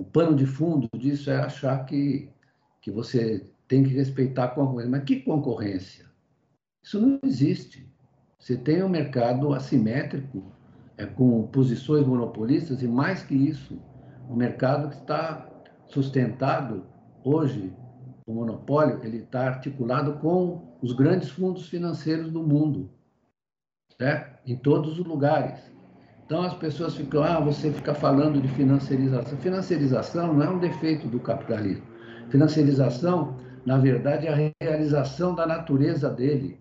[0.00, 2.28] O pano de fundo disso é achar que,
[2.82, 4.90] que você tem que respeitar a concorrência.
[4.90, 6.06] Mas que concorrência?
[6.82, 7.90] Isso não existe.
[8.38, 10.52] Você tem um mercado assimétrico,
[10.96, 13.80] é, com posições monopolistas, e mais que isso,
[14.28, 15.50] um mercado que está
[15.86, 16.86] sustentado
[17.24, 17.72] hoje,
[18.26, 22.90] o monopólio, ele está articulado com os grandes fundos financeiros do mundo,
[23.98, 24.36] certo?
[24.46, 25.60] em todos os lugares.
[26.24, 29.38] Então as pessoas ficam, ah, você fica falando de financiarização.
[29.38, 31.86] Financiarização não é um defeito do capitalismo.
[32.30, 36.60] Financiarização, na verdade, é a realização da natureza dele.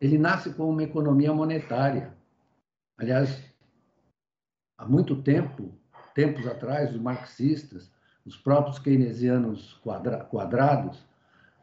[0.00, 2.14] Ele nasce com uma economia monetária.
[2.98, 3.42] Aliás,
[4.76, 5.72] há muito tempo,
[6.14, 7.90] tempos atrás, os marxistas
[8.28, 11.02] os próprios keynesianos quadra quadrados,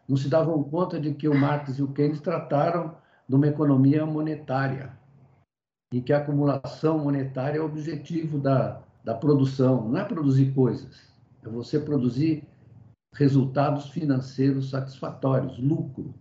[0.10, 2.98] não se davam conta de que o Marx e o Keynes trataram
[3.30, 4.98] de uma economia monetária,
[5.96, 11.08] em que a acumulação monetária é o objetivo da, da produção, não é produzir coisas,
[11.42, 12.44] é você produzir
[13.14, 16.14] resultados financeiros satisfatórios, lucro,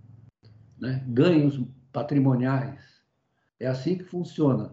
[0.78, 1.02] né?
[1.08, 1.60] ganhos
[1.92, 2.78] patrimoniais.
[3.58, 4.70] É assim que funciona.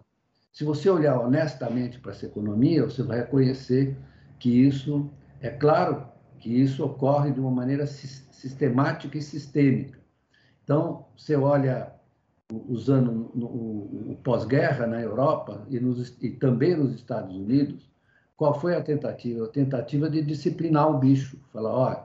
[0.52, 3.96] Se você olhar honestamente para essa economia, você vai reconhecer
[4.38, 5.10] que isso
[5.40, 6.06] é claro
[6.38, 9.98] que isso ocorre de uma maneira sistemática e sistêmica.
[10.62, 11.92] Então, você olha
[12.68, 17.90] usando o pós-guerra na Europa e, nos, e, também nos Estados Unidos,
[18.36, 19.44] qual foi a tentativa?
[19.44, 21.38] A tentativa de disciplinar o bicho.
[21.52, 22.04] Falar, olha,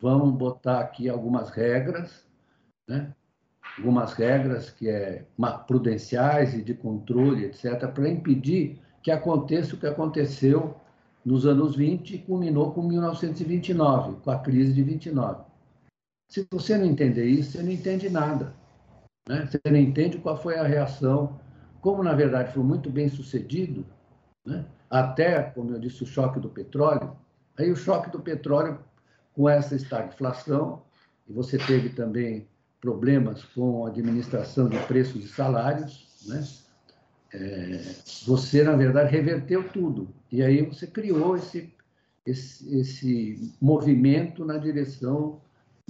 [0.00, 2.26] vamos botar aqui algumas regras,
[2.88, 3.12] né?
[3.78, 5.24] algumas regras que é
[5.66, 10.74] prudenciais e de controle, etc., para impedir que aconteça o que aconteceu
[11.24, 15.42] nos anos 20 e culminou com 1929, com a crise de 29.
[16.28, 18.54] Se você não entender isso, você não entende nada.
[19.28, 19.46] Né?
[19.46, 21.40] Você não entende qual foi a reação,
[21.80, 23.84] como na verdade foi muito bem sucedido,
[24.44, 24.64] né?
[24.90, 27.16] até, como eu disse, o choque do petróleo.
[27.58, 28.78] Aí o choque do petróleo
[29.32, 30.82] com essa estagflação,
[31.28, 32.46] e você teve também
[32.80, 36.44] problemas com a administração de preços e salários, né?
[37.34, 37.80] é,
[38.24, 40.14] você, na verdade, reverteu tudo.
[40.30, 41.74] E aí você criou esse,
[42.24, 45.40] esse, esse movimento na direção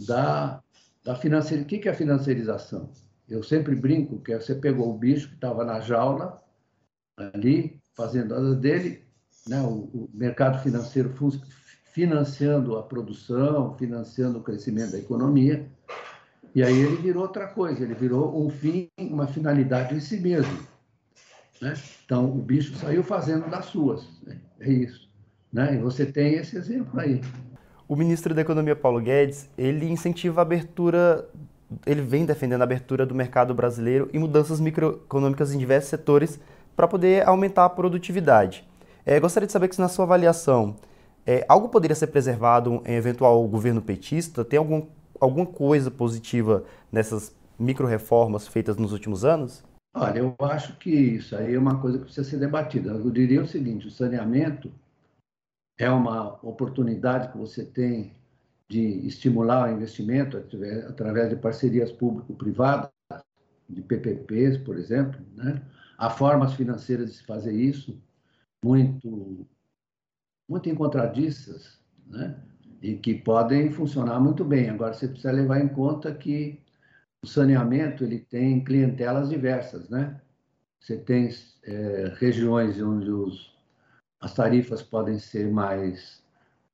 [0.07, 0.63] da,
[1.05, 1.65] da financiarização.
[1.65, 2.91] O que é a financiarização?
[3.29, 6.43] Eu sempre brinco que você pegou o bicho que estava na jaula,
[7.17, 9.05] ali, fazendo asas dele,
[9.47, 11.15] né, o, o mercado financeiro
[11.93, 15.71] financiando a produção, financiando o crescimento da economia,
[16.55, 20.57] e aí ele virou outra coisa, ele virou um fim, uma finalidade em si mesmo.
[21.61, 21.75] Né?
[22.05, 24.07] Então, o bicho saiu fazendo das suas.
[24.23, 24.39] Né?
[24.61, 25.09] É isso.
[25.53, 25.75] Né?
[25.75, 27.21] E você tem esse exemplo aí.
[27.89, 31.29] O ministro da Economia, Paulo Guedes, ele incentiva a abertura,
[31.87, 36.41] ele vem defendendo a abertura do mercado brasileiro e mudanças microeconômicas em diversos setores
[36.77, 38.67] para poder aumentar a produtividade.
[39.07, 40.77] É, gostaria de saber que, na sua avaliação,
[41.27, 44.45] é, algo poderia ser preservado em eventual governo petista?
[44.45, 44.87] Tem algum,
[45.21, 49.63] alguma coisa positiva nessas micro-reformas feitas nos últimos anos?
[49.95, 52.91] Olha, eu acho que isso aí é uma coisa que precisa ser debatida.
[52.91, 54.73] Eu diria o seguinte: o saneamento
[55.79, 58.13] é uma oportunidade que você tem
[58.75, 60.37] de estimular o investimento
[60.89, 62.91] através de parcerias público-privadas,
[63.69, 65.21] de PPPs, por exemplo.
[65.37, 65.63] Né?
[65.97, 67.97] Há formas financeiras de se fazer isso,
[68.65, 69.47] muito,
[70.49, 72.37] muito encontradiças, né?
[72.83, 74.69] e que podem funcionar muito bem.
[74.69, 76.61] Agora, você precisa levar em conta que
[77.23, 80.21] o saneamento ele tem clientelas diversas, né?
[80.81, 81.31] Você tem
[81.63, 83.55] é, regiões onde os
[84.21, 86.23] as tarifas podem ser mais,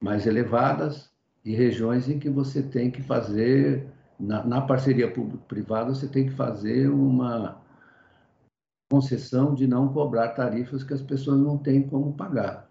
[0.00, 1.09] mais elevadas
[1.44, 3.86] e regiões em que você tem que fazer,
[4.18, 7.60] na, na parceria público-privada, você tem que fazer uma
[8.90, 12.68] concessão de não cobrar tarifas que as pessoas não têm como pagar.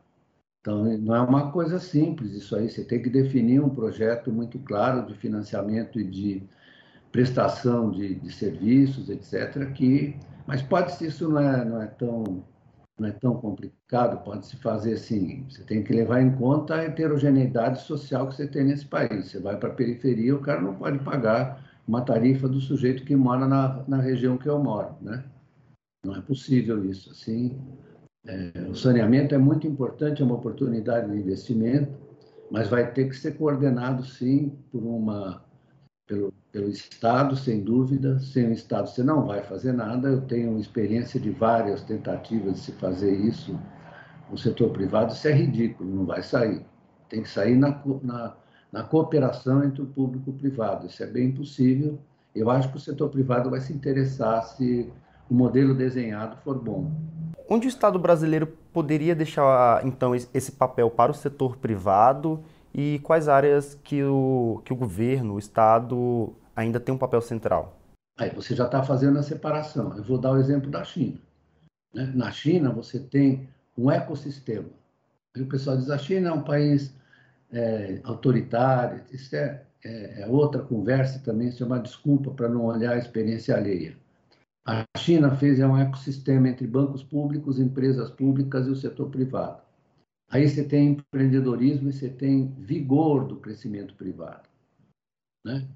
[0.62, 4.60] Então, não é uma coisa simples isso aí, você tem que definir um projeto muito
[4.60, 6.43] claro de financiamento e de
[7.12, 12.43] prestação de, de serviços, etc., que, mas pode ser isso não é, não é tão
[13.00, 15.46] não é tão complicado, pode se fazer assim.
[15.50, 19.30] Você tem que levar em conta a heterogeneidade social que você tem nesse país.
[19.30, 23.16] Você vai para a periferia, o cara não pode pagar uma tarifa do sujeito que
[23.16, 25.24] mora na, na região que eu moro, né?
[26.06, 27.12] Não é possível isso.
[27.12, 27.60] Assim,
[28.26, 31.92] é, o saneamento é muito importante, é uma oportunidade de investimento,
[32.52, 35.44] mas vai ter que ser coordenado, sim, por uma
[36.08, 38.20] pelo, pelo Estado, sem dúvida.
[38.20, 40.10] Sem o Estado você não vai fazer nada.
[40.10, 43.60] Eu tenho experiência de várias tentativas de se fazer isso
[44.30, 45.14] no setor privado.
[45.14, 46.66] Isso é ridículo, não vai sair.
[47.08, 48.36] Tem que sair na, na,
[48.72, 50.88] na cooperação entre o público e o privado.
[50.88, 52.00] Isso é bem impossível.
[52.36, 54.92] Eu acho que o setor privado vai se interessar se
[55.30, 56.92] o modelo desenhado for bom.
[57.50, 63.27] Onde o Estado brasileiro poderia deixar, então, esse papel para o setor privado e quais
[63.27, 67.77] áreas que o, que o governo, o Estado, ainda tem um papel central?
[68.17, 69.95] Aí você já está fazendo a separação.
[69.95, 71.17] Eu vou dar o exemplo da China.
[71.93, 72.12] Né?
[72.13, 74.69] Na China, você tem um ecossistema.
[75.36, 76.93] E o pessoal diz: a China é um país
[77.51, 79.01] é, autoritário.
[79.12, 81.47] Isso é, é, é, outra conversa também.
[81.47, 83.95] Isso é uma desculpa para não olhar a experiência alheia.
[84.65, 89.62] A China fez é um ecossistema entre bancos públicos, empresas públicas e o setor privado.
[90.30, 94.48] Aí você tem empreendedorismo e você tem vigor do crescimento privado.
[95.44, 95.68] Né?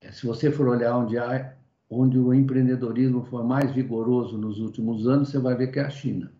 [0.00, 1.54] É, se você for olhar onde, há,
[1.90, 5.90] onde o empreendedorismo foi mais vigoroso nos últimos anos, você vai ver que é a
[5.90, 6.32] China.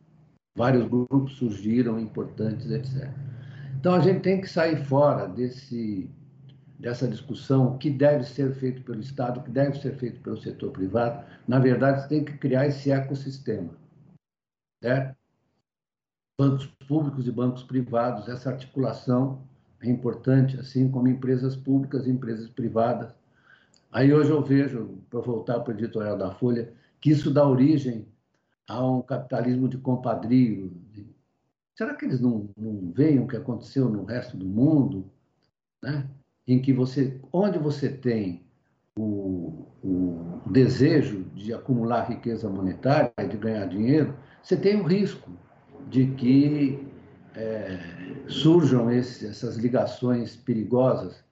[0.56, 3.12] Vários grupos surgiram importantes, etc.
[3.78, 6.10] Então a gente tem que sair fora desse,
[6.78, 10.38] dessa discussão o que deve ser feito pelo Estado, o que deve ser feito pelo
[10.38, 11.24] setor privado.
[11.46, 13.70] Na verdade, você tem que criar esse ecossistema.
[14.82, 15.17] Certo?
[16.38, 18.28] Bancos públicos e bancos privados.
[18.28, 19.42] Essa articulação
[19.82, 23.12] é importante, assim como empresas públicas e empresas privadas.
[23.90, 28.06] Aí hoje eu vejo, para voltar para o editorial da Folha, que isso dá origem
[28.68, 30.72] a um capitalismo de compadrio.
[31.74, 35.10] Será que eles não, não veem o que aconteceu no resto do mundo?
[35.82, 36.06] Né?
[36.46, 38.44] Em que você, onde você tem
[38.96, 45.30] o, o desejo de acumular riqueza monetária, de ganhar dinheiro, você tem o risco
[45.90, 46.86] de que
[47.34, 47.78] é,
[48.26, 51.24] surjam essas ligações perigosas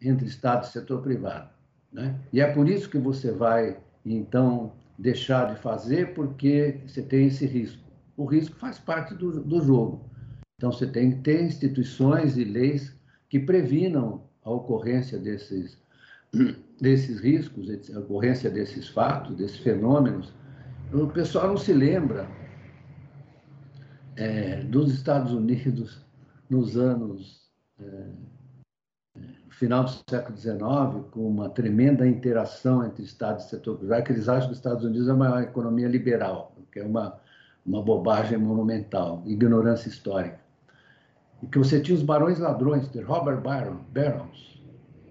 [0.00, 1.50] entre Estado e setor privado.
[1.92, 2.18] Né?
[2.32, 7.46] E é por isso que você vai, então, deixar de fazer, porque você tem esse
[7.46, 7.82] risco.
[8.16, 10.04] O risco faz parte do, do jogo.
[10.56, 12.94] Então, você tem que ter instituições e leis
[13.28, 15.78] que previnam a ocorrência desses,
[16.80, 20.32] desses riscos, a ocorrência desses fatos, desses fenômenos.
[20.92, 22.28] O pessoal não se lembra
[24.16, 26.04] é, dos Estados Unidos
[26.48, 27.50] nos anos
[27.80, 28.06] é,
[29.62, 34.28] final do século XIX, com uma tremenda interação entre Estado e setor privado, que eles
[34.28, 37.16] acham que os Estados Unidos é uma economia liberal, que é uma,
[37.64, 40.40] uma bobagem monumental, ignorância histórica.
[41.40, 44.60] E que você tinha os barões ladrões, de Robert Baron, Barons,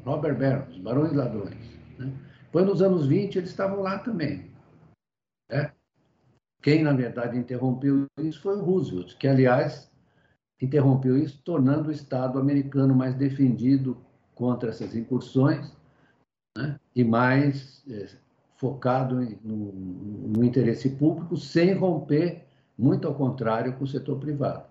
[0.04, 1.56] Robert Barons, barões ladrões.
[1.98, 2.12] Né?
[2.44, 4.51] Depois, nos anos 20, eles estavam lá também.
[6.62, 9.92] Quem, na verdade, interrompeu isso foi Roosevelt, que, aliás,
[10.62, 13.98] interrompeu isso, tornando o Estado americano mais defendido
[14.36, 15.76] contra essas incursões
[16.56, 16.80] né?
[16.96, 18.08] e mais é,
[18.56, 22.46] focado no, no interesse público, sem romper,
[22.78, 24.70] muito ao contrário, com o setor privado.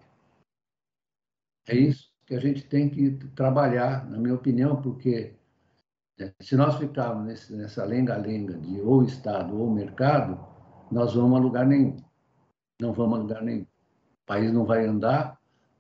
[1.67, 5.35] É isso que a gente tem que trabalhar, na minha opinião, porque
[6.21, 10.50] é, se nós ficarmos nessa lenga-lenga de ou Estado ou mercado,
[10.91, 11.97] nós vamos a lugar nenhum.
[12.81, 13.63] Não vamos a lugar nenhum.
[13.63, 15.39] O país não vai andar.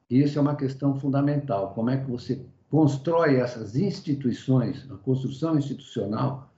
[0.08, 1.72] E isso é uma questão fundamental.
[1.74, 6.52] Como é que você constrói essas instituições, a construção institucional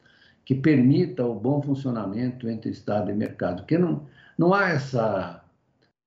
[0.45, 3.63] que permita o bom funcionamento entre Estado e mercado?
[3.63, 4.07] Porque não,
[4.39, 5.43] não há essa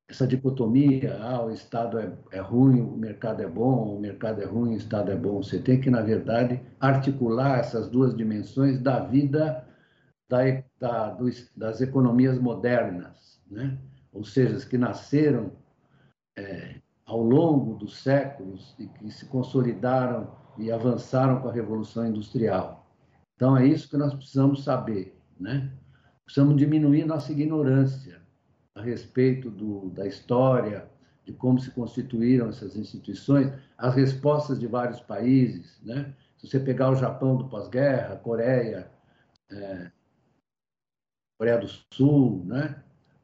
[0.07, 4.45] essa dicotomia, ah, o Estado é, é, ruim, o mercado é bom, o mercado é
[4.45, 5.41] ruim, o Estado é bom.
[5.41, 9.64] Você tem que, na verdade, articular essas duas dimensões da vida
[10.27, 10.39] da,
[10.79, 13.77] da, dos, das economias modernas, né?
[14.11, 15.51] ou seja, que nasceram
[16.37, 22.85] é, ao longo dos séculos e que se consolidaram e avançaram com a Revolução Industrial.
[23.35, 25.17] Então, é isso que nós precisamos saber.
[25.39, 25.71] Né?
[26.23, 28.21] Precisamos diminuir nossa ignorância
[28.73, 30.89] a respeito do, da história,
[31.25, 35.79] de como se constituíram essas instituições, as respostas de vários países.
[35.83, 36.13] Né?
[36.37, 38.89] Se você pegar o Japão do pós-guerra, Coreia,
[39.51, 39.91] é,
[41.37, 42.75] Coreia do Sul, né?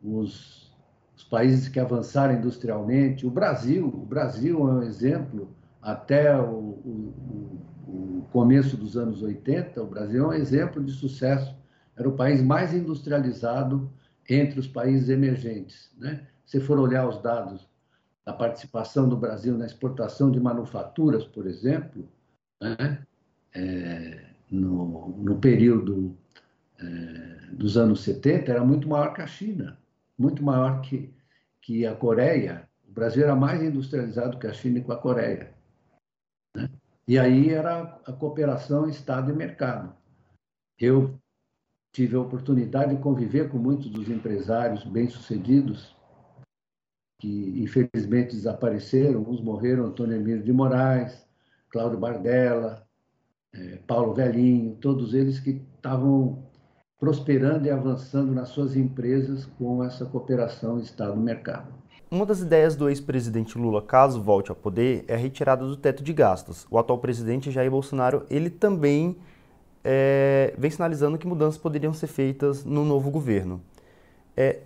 [0.03, 0.71] os,
[1.15, 7.61] os países que avançaram industrialmente, o Brasil, o Brasil é um exemplo, até o, o,
[7.87, 11.55] o começo dos anos 80, o Brasil é um exemplo de sucesso.
[11.95, 13.91] Era o país mais industrializado
[14.29, 15.91] entre os países emergentes.
[15.97, 16.25] Né?
[16.45, 17.69] Se for olhar os dados
[18.25, 22.07] da participação do Brasil na exportação de manufaturas, por exemplo,
[22.61, 23.03] né?
[23.53, 26.15] é, no, no, período
[26.79, 29.77] é, dos anos 70, era muito maior que a China,
[30.17, 31.13] muito maior que,
[31.61, 32.67] que a Coreia.
[32.87, 35.53] O Brasil era mais industrializado que a China e com a Coreia.
[36.55, 36.69] Né?
[37.07, 39.95] E aí era a cooperação Estado e mercado.
[40.79, 41.19] Eu
[41.91, 45.95] tive a oportunidade de conviver com muitos dos empresários bem-sucedidos
[47.19, 51.23] que infelizmente desapareceram, uns morreram, Antônio Emílio de Moraes,
[51.69, 52.87] Cláudio Bardella,
[53.53, 56.50] é, Paulo Velhinho, todos eles que estavam
[57.01, 61.73] prosperando e avançando nas suas empresas com essa cooperação Estado-mercado.
[62.11, 66.03] Uma das ideias do ex-presidente Lula, caso volte ao poder, é a retirada do teto
[66.03, 66.67] de gastos.
[66.69, 69.17] O atual presidente Jair Bolsonaro, ele também
[69.83, 73.59] é, vem sinalizando que mudanças poderiam ser feitas no novo governo.
[74.37, 74.59] É,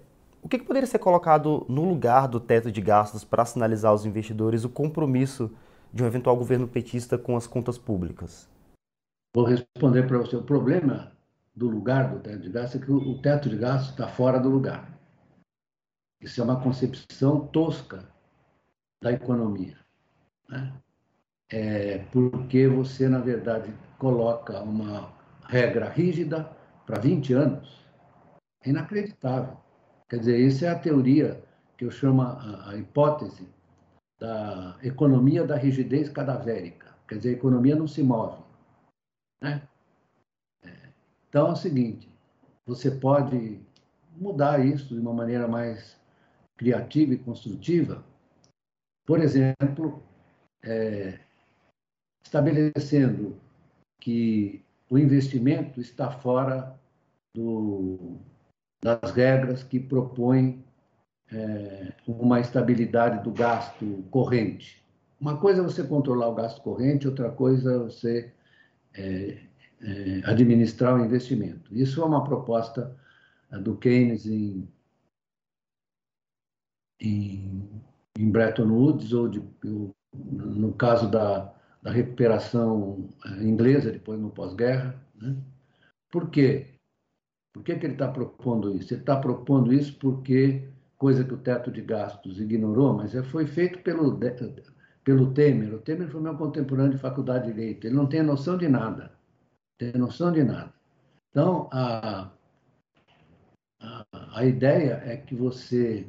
[0.44, 4.06] o que, que, poderia ser colocado no lugar do teto de gastos para sinalizar aos
[4.06, 5.50] investidores o compromisso
[5.94, 8.50] de um eventual governo petista com as contas públicas?
[9.34, 10.36] Vou responder para você.
[10.36, 11.15] O problema
[11.56, 14.50] do lugar do teto de gastos é que o teto de gastos está fora do
[14.50, 15.00] lugar.
[16.22, 18.08] Isso é uma concepção tosca
[19.02, 19.78] da economia.
[20.50, 20.74] Né?
[21.52, 25.14] É porque você, na verdade, coloca uma
[25.48, 26.50] regra rígida
[26.86, 27.86] para 20 anos.
[28.64, 29.58] É inacreditável.
[30.10, 31.44] Quer dizer, isso é a teoria
[31.78, 33.48] que eu chamo a, a hipótese
[34.20, 36.96] da economia da rigidez cadavérica.
[37.08, 38.42] Quer dizer, a economia não se move.
[39.42, 39.62] Né?
[41.36, 42.10] Então é o seguinte:
[42.66, 43.60] você pode
[44.16, 46.00] mudar isso de uma maneira mais
[46.56, 48.06] criativa e construtiva.
[49.06, 50.02] Por exemplo,
[50.64, 51.20] é,
[52.24, 53.38] estabelecendo
[54.00, 56.80] que o investimento está fora
[57.36, 58.18] do,
[58.82, 60.64] das regras que propõem
[61.30, 64.82] é, uma estabilidade do gasto corrente.
[65.20, 68.34] Uma coisa é você controlar o gasto corrente, outra coisa é você
[68.94, 69.38] é,
[69.82, 71.74] é, administrar o investimento.
[71.76, 72.96] Isso é uma proposta
[73.52, 74.68] é, do Keynes em,
[77.00, 77.70] em,
[78.18, 79.42] em Bretton Woods, ou de,
[80.14, 85.00] no caso da, da recuperação eh, inglesa depois no pós-guerra.
[85.16, 85.36] Né?
[86.12, 86.68] Por quê?
[87.54, 88.94] Por que, que ele está propondo isso?
[88.94, 90.68] Ele está propondo isso porque,
[90.98, 94.20] coisa que o teto de gastos ignorou, mas é, foi feito pelo,
[95.04, 95.74] pelo Temer.
[95.76, 97.86] O Temer foi meu contemporâneo de faculdade de Direito.
[97.86, 99.15] Ele não tem noção de nada.
[99.78, 100.74] Tem noção de nada.
[101.30, 102.32] Então, a,
[103.82, 104.06] a,
[104.40, 106.08] a ideia é que você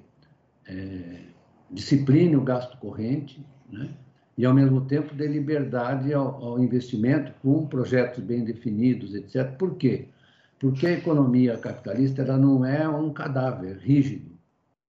[0.66, 1.22] é,
[1.70, 3.92] discipline o gasto corrente, né?
[4.36, 9.56] e, ao mesmo tempo, dê liberdade ao, ao investimento com projetos bem definidos, etc.
[9.56, 10.08] Por quê?
[10.58, 14.30] Porque a economia capitalista ela não é um cadáver rígido,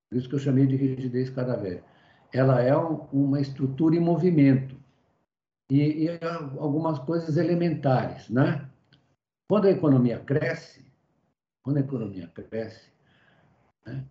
[0.09, 1.84] por isso que eu chamei de rigidez cadavérica.
[2.34, 4.75] Ela é um, uma estrutura em movimento
[5.69, 6.19] e, e,
[6.57, 8.66] algumas coisas elementares, né?
[9.50, 10.86] Quando a economia cresce,
[11.64, 12.91] quando a economia cresce,
[13.86, 14.06] né,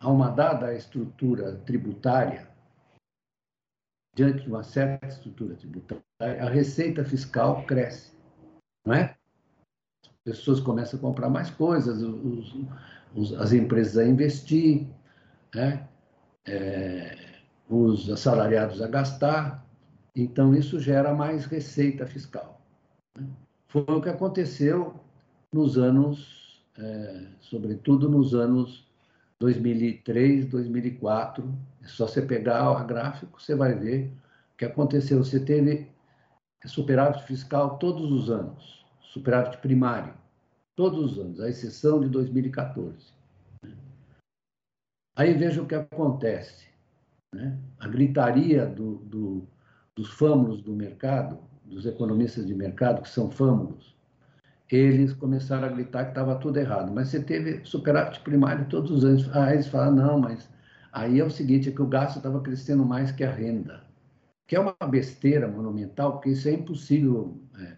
[0.00, 2.48] há uma dada estrutura tributária
[4.14, 8.12] diante de uma certa estrutura tributária, a receita fiscal cresce,
[8.86, 9.16] não é?
[10.04, 12.54] As pessoas começam a comprar mais coisas, os,
[13.14, 14.86] os, as empresas a investir,
[15.54, 15.88] né?
[16.46, 17.34] É,
[17.68, 19.66] os assalariados a gastar,
[20.14, 22.60] então isso gera mais receita fiscal.
[23.18, 23.26] Né?
[23.74, 24.94] Foi o que aconteceu
[25.52, 28.86] nos anos, é, sobretudo nos anos
[29.40, 31.52] 2003, 2004.
[31.82, 34.12] É só você pegar o gráfico, você vai ver
[34.54, 35.18] o que aconteceu.
[35.18, 35.90] Você teve
[36.64, 40.14] superávit fiscal todos os anos, superávit primário,
[40.76, 43.12] todos os anos, à exceção de 2014.
[45.16, 46.68] Aí veja o que acontece.
[47.34, 47.58] Né?
[47.80, 49.48] A gritaria do, do,
[49.96, 53.94] dos fâmulos do mercado, dos economistas de mercado, que são fâmulos,
[54.70, 56.92] eles começaram a gritar que estava tudo errado.
[56.92, 59.30] Mas você teve superávit primário todos os anos.
[59.34, 60.48] Ah, eles falam, não, mas
[60.92, 63.84] aí é o seguinte, é que o gasto estava crescendo mais que a renda.
[64.46, 67.76] Que é uma besteira monumental, porque isso é impossível é,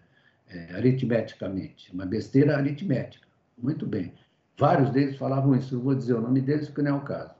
[0.49, 1.93] é, aritmeticamente.
[1.93, 3.27] Uma besteira aritmética.
[3.57, 4.13] Muito bem.
[4.57, 7.31] Vários deles falavam isso, eu vou dizer o nome deles porque não é o caso.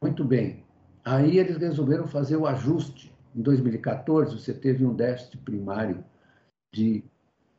[0.00, 0.64] Muito bem.
[1.04, 3.12] Aí eles resolveram fazer o ajuste.
[3.36, 6.02] Em 2014, você teve um déficit primário
[6.72, 7.04] de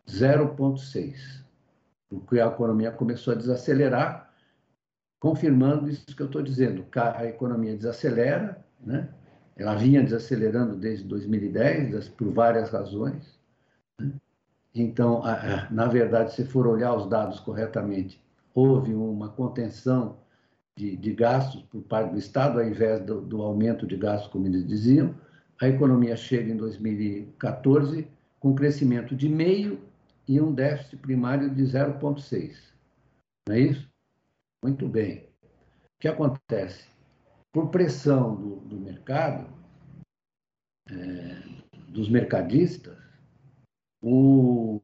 [0.08, 1.44] 0,6,
[2.10, 4.34] porque a economia começou a desacelerar,
[5.20, 6.86] confirmando isso que eu estou dizendo.
[6.96, 9.14] A economia desacelera, né?
[9.56, 13.40] ela vinha desacelerando desde 2010, por várias razões.
[14.00, 14.14] Né?
[14.74, 15.22] Então,
[15.70, 18.20] na verdade, se for olhar os dados corretamente,
[18.54, 20.18] houve uma contenção
[20.76, 24.46] de, de gastos por parte do Estado, ao invés do, do, aumento de gastos, como
[24.46, 25.14] eles diziam.
[25.60, 28.08] A economia chega em 2014
[28.40, 29.82] com crescimento de meio
[30.28, 32.56] e um déficit primário de 0,6.
[33.48, 33.90] Não é isso?
[34.64, 35.30] Muito bem.
[35.96, 36.88] O que acontece?
[37.52, 39.52] Por pressão do, do mercado,
[40.92, 41.58] é,
[41.90, 42.98] dos mercadistas,
[44.02, 44.80] o,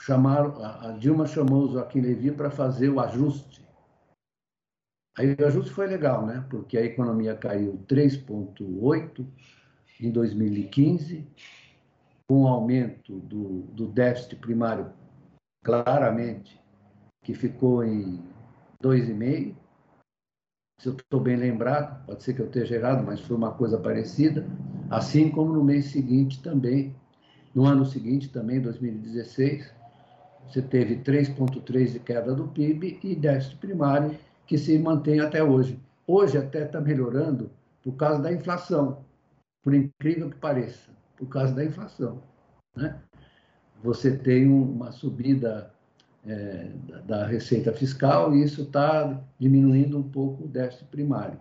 [0.00, 3.64] chamaram, a Dilma chamou o Joaquim Levy para fazer o ajuste.
[5.16, 6.44] Aí o ajuste foi legal, né?
[6.48, 9.26] Porque a economia caiu 3,8
[10.00, 11.26] em 2015,
[12.28, 14.92] com o aumento do, do déficit primário
[15.64, 16.60] claramente,
[17.22, 18.22] que ficou em
[18.82, 19.54] 2,5.
[20.80, 23.78] Se eu estou bem lembrado, pode ser que eu esteja errado, mas foi uma coisa
[23.78, 24.46] parecida.
[24.88, 26.94] Assim como no mês seguinte também,
[27.54, 29.74] no ano seguinte também, 2016,
[30.46, 35.78] você teve 3,3% de queda do PIB e déficit primário que se mantém até hoje.
[36.06, 37.50] Hoje até está melhorando
[37.82, 39.04] por causa da inflação,
[39.62, 42.22] por incrível que pareça, por causa da inflação.
[42.76, 43.00] Né?
[43.82, 45.72] Você tem uma subida
[46.26, 46.70] é,
[47.06, 51.38] da receita fiscal e isso está diminuindo um pouco o déficit primário.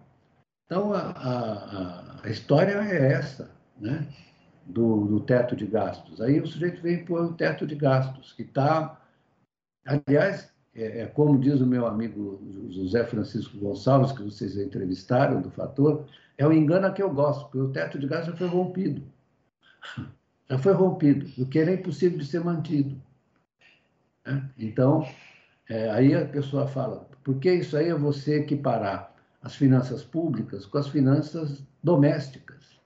[0.66, 3.50] Então, a, a, a história é essa,
[3.80, 4.08] né?
[4.68, 6.22] do, do teto de gastos.
[6.22, 9.02] Aí o sujeito vem pôr o teto de gastos, que está.
[9.86, 15.50] Aliás, é, é, como diz o meu amigo José Francisco Gonçalves, que vocês entrevistaram, do
[15.50, 16.06] Fator,
[16.38, 19.02] é o engano que eu gosto, porque o teto de gastos já foi rompido.
[20.50, 23.02] Já foi rompido, o que era impossível de ser mantido.
[24.26, 24.50] Né?
[24.58, 25.08] Então,
[25.68, 30.66] é, aí a pessoa fala, por que isso aí é você equiparar as finanças públicas
[30.66, 32.80] com as finanças domésticas?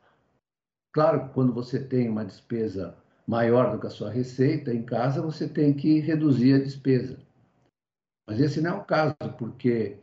[0.93, 2.97] Claro que quando você tem uma despesa
[3.27, 7.17] maior do que a sua receita em casa, você tem que reduzir a despesa.
[8.27, 9.97] Mas esse não é o caso, porque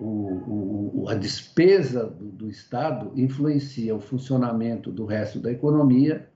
[0.00, 6.28] o, o, a despesa do, do, Estado influencia o funcionamento do resto da economia,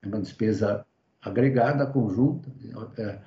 [0.00, 0.86] é uma despesa
[1.20, 2.48] agregada, conjunta,
[2.96, 3.18] é,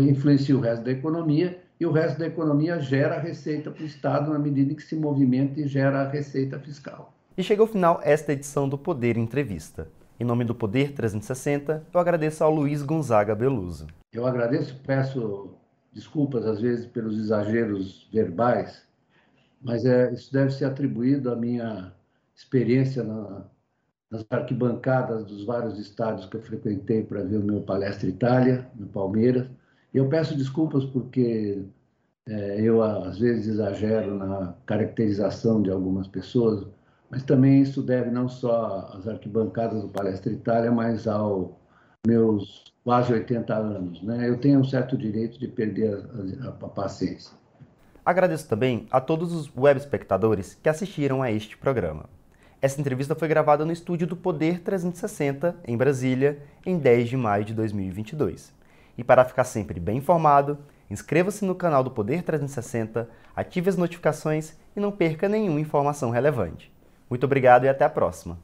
[0.00, 4.32] influencia o resto da economia, e o resto da economia gera receita para o Estado
[4.32, 7.12] na medida em que se movimenta e gera receita fiscal.
[7.36, 9.88] E chega ao final esta edição do Poder Entrevista.
[10.18, 13.88] Em nome do Poder 360, eu agradeço ao Luiz Gonzaga Beluso.
[14.12, 15.50] Eu agradeço, peço
[15.92, 18.83] desculpas às vezes pelos exageros verbais,
[19.64, 21.92] mas é, isso deve ser atribuído à minha
[22.36, 23.44] experiência na,
[24.10, 28.86] nas arquibancadas dos vários estados que eu frequentei para ver o meu palestra Itália, no
[28.86, 29.48] Palmeiras.
[29.92, 31.64] Eu peço desculpas porque
[32.26, 36.66] é, eu às vezes exagero na caracterização de algumas pessoas,
[37.10, 41.50] mas também isso deve não só às arquibancadas do Palestra Itália, mas aos
[42.06, 44.02] meus quase 80 anos.
[44.02, 44.28] Né?
[44.28, 47.43] Eu tenho um certo direito de perder a, a, a paciência.
[48.04, 52.04] Agradeço também a todos os web espectadores que assistiram a este programa.
[52.60, 57.46] Essa entrevista foi gravada no estúdio do Poder 360, em Brasília, em 10 de maio
[57.46, 58.52] de 2022.
[58.98, 60.58] E para ficar sempre bem informado,
[60.90, 66.70] inscreva-se no canal do Poder 360, ative as notificações e não perca nenhuma informação relevante.
[67.08, 68.38] Muito obrigado e até a próxima!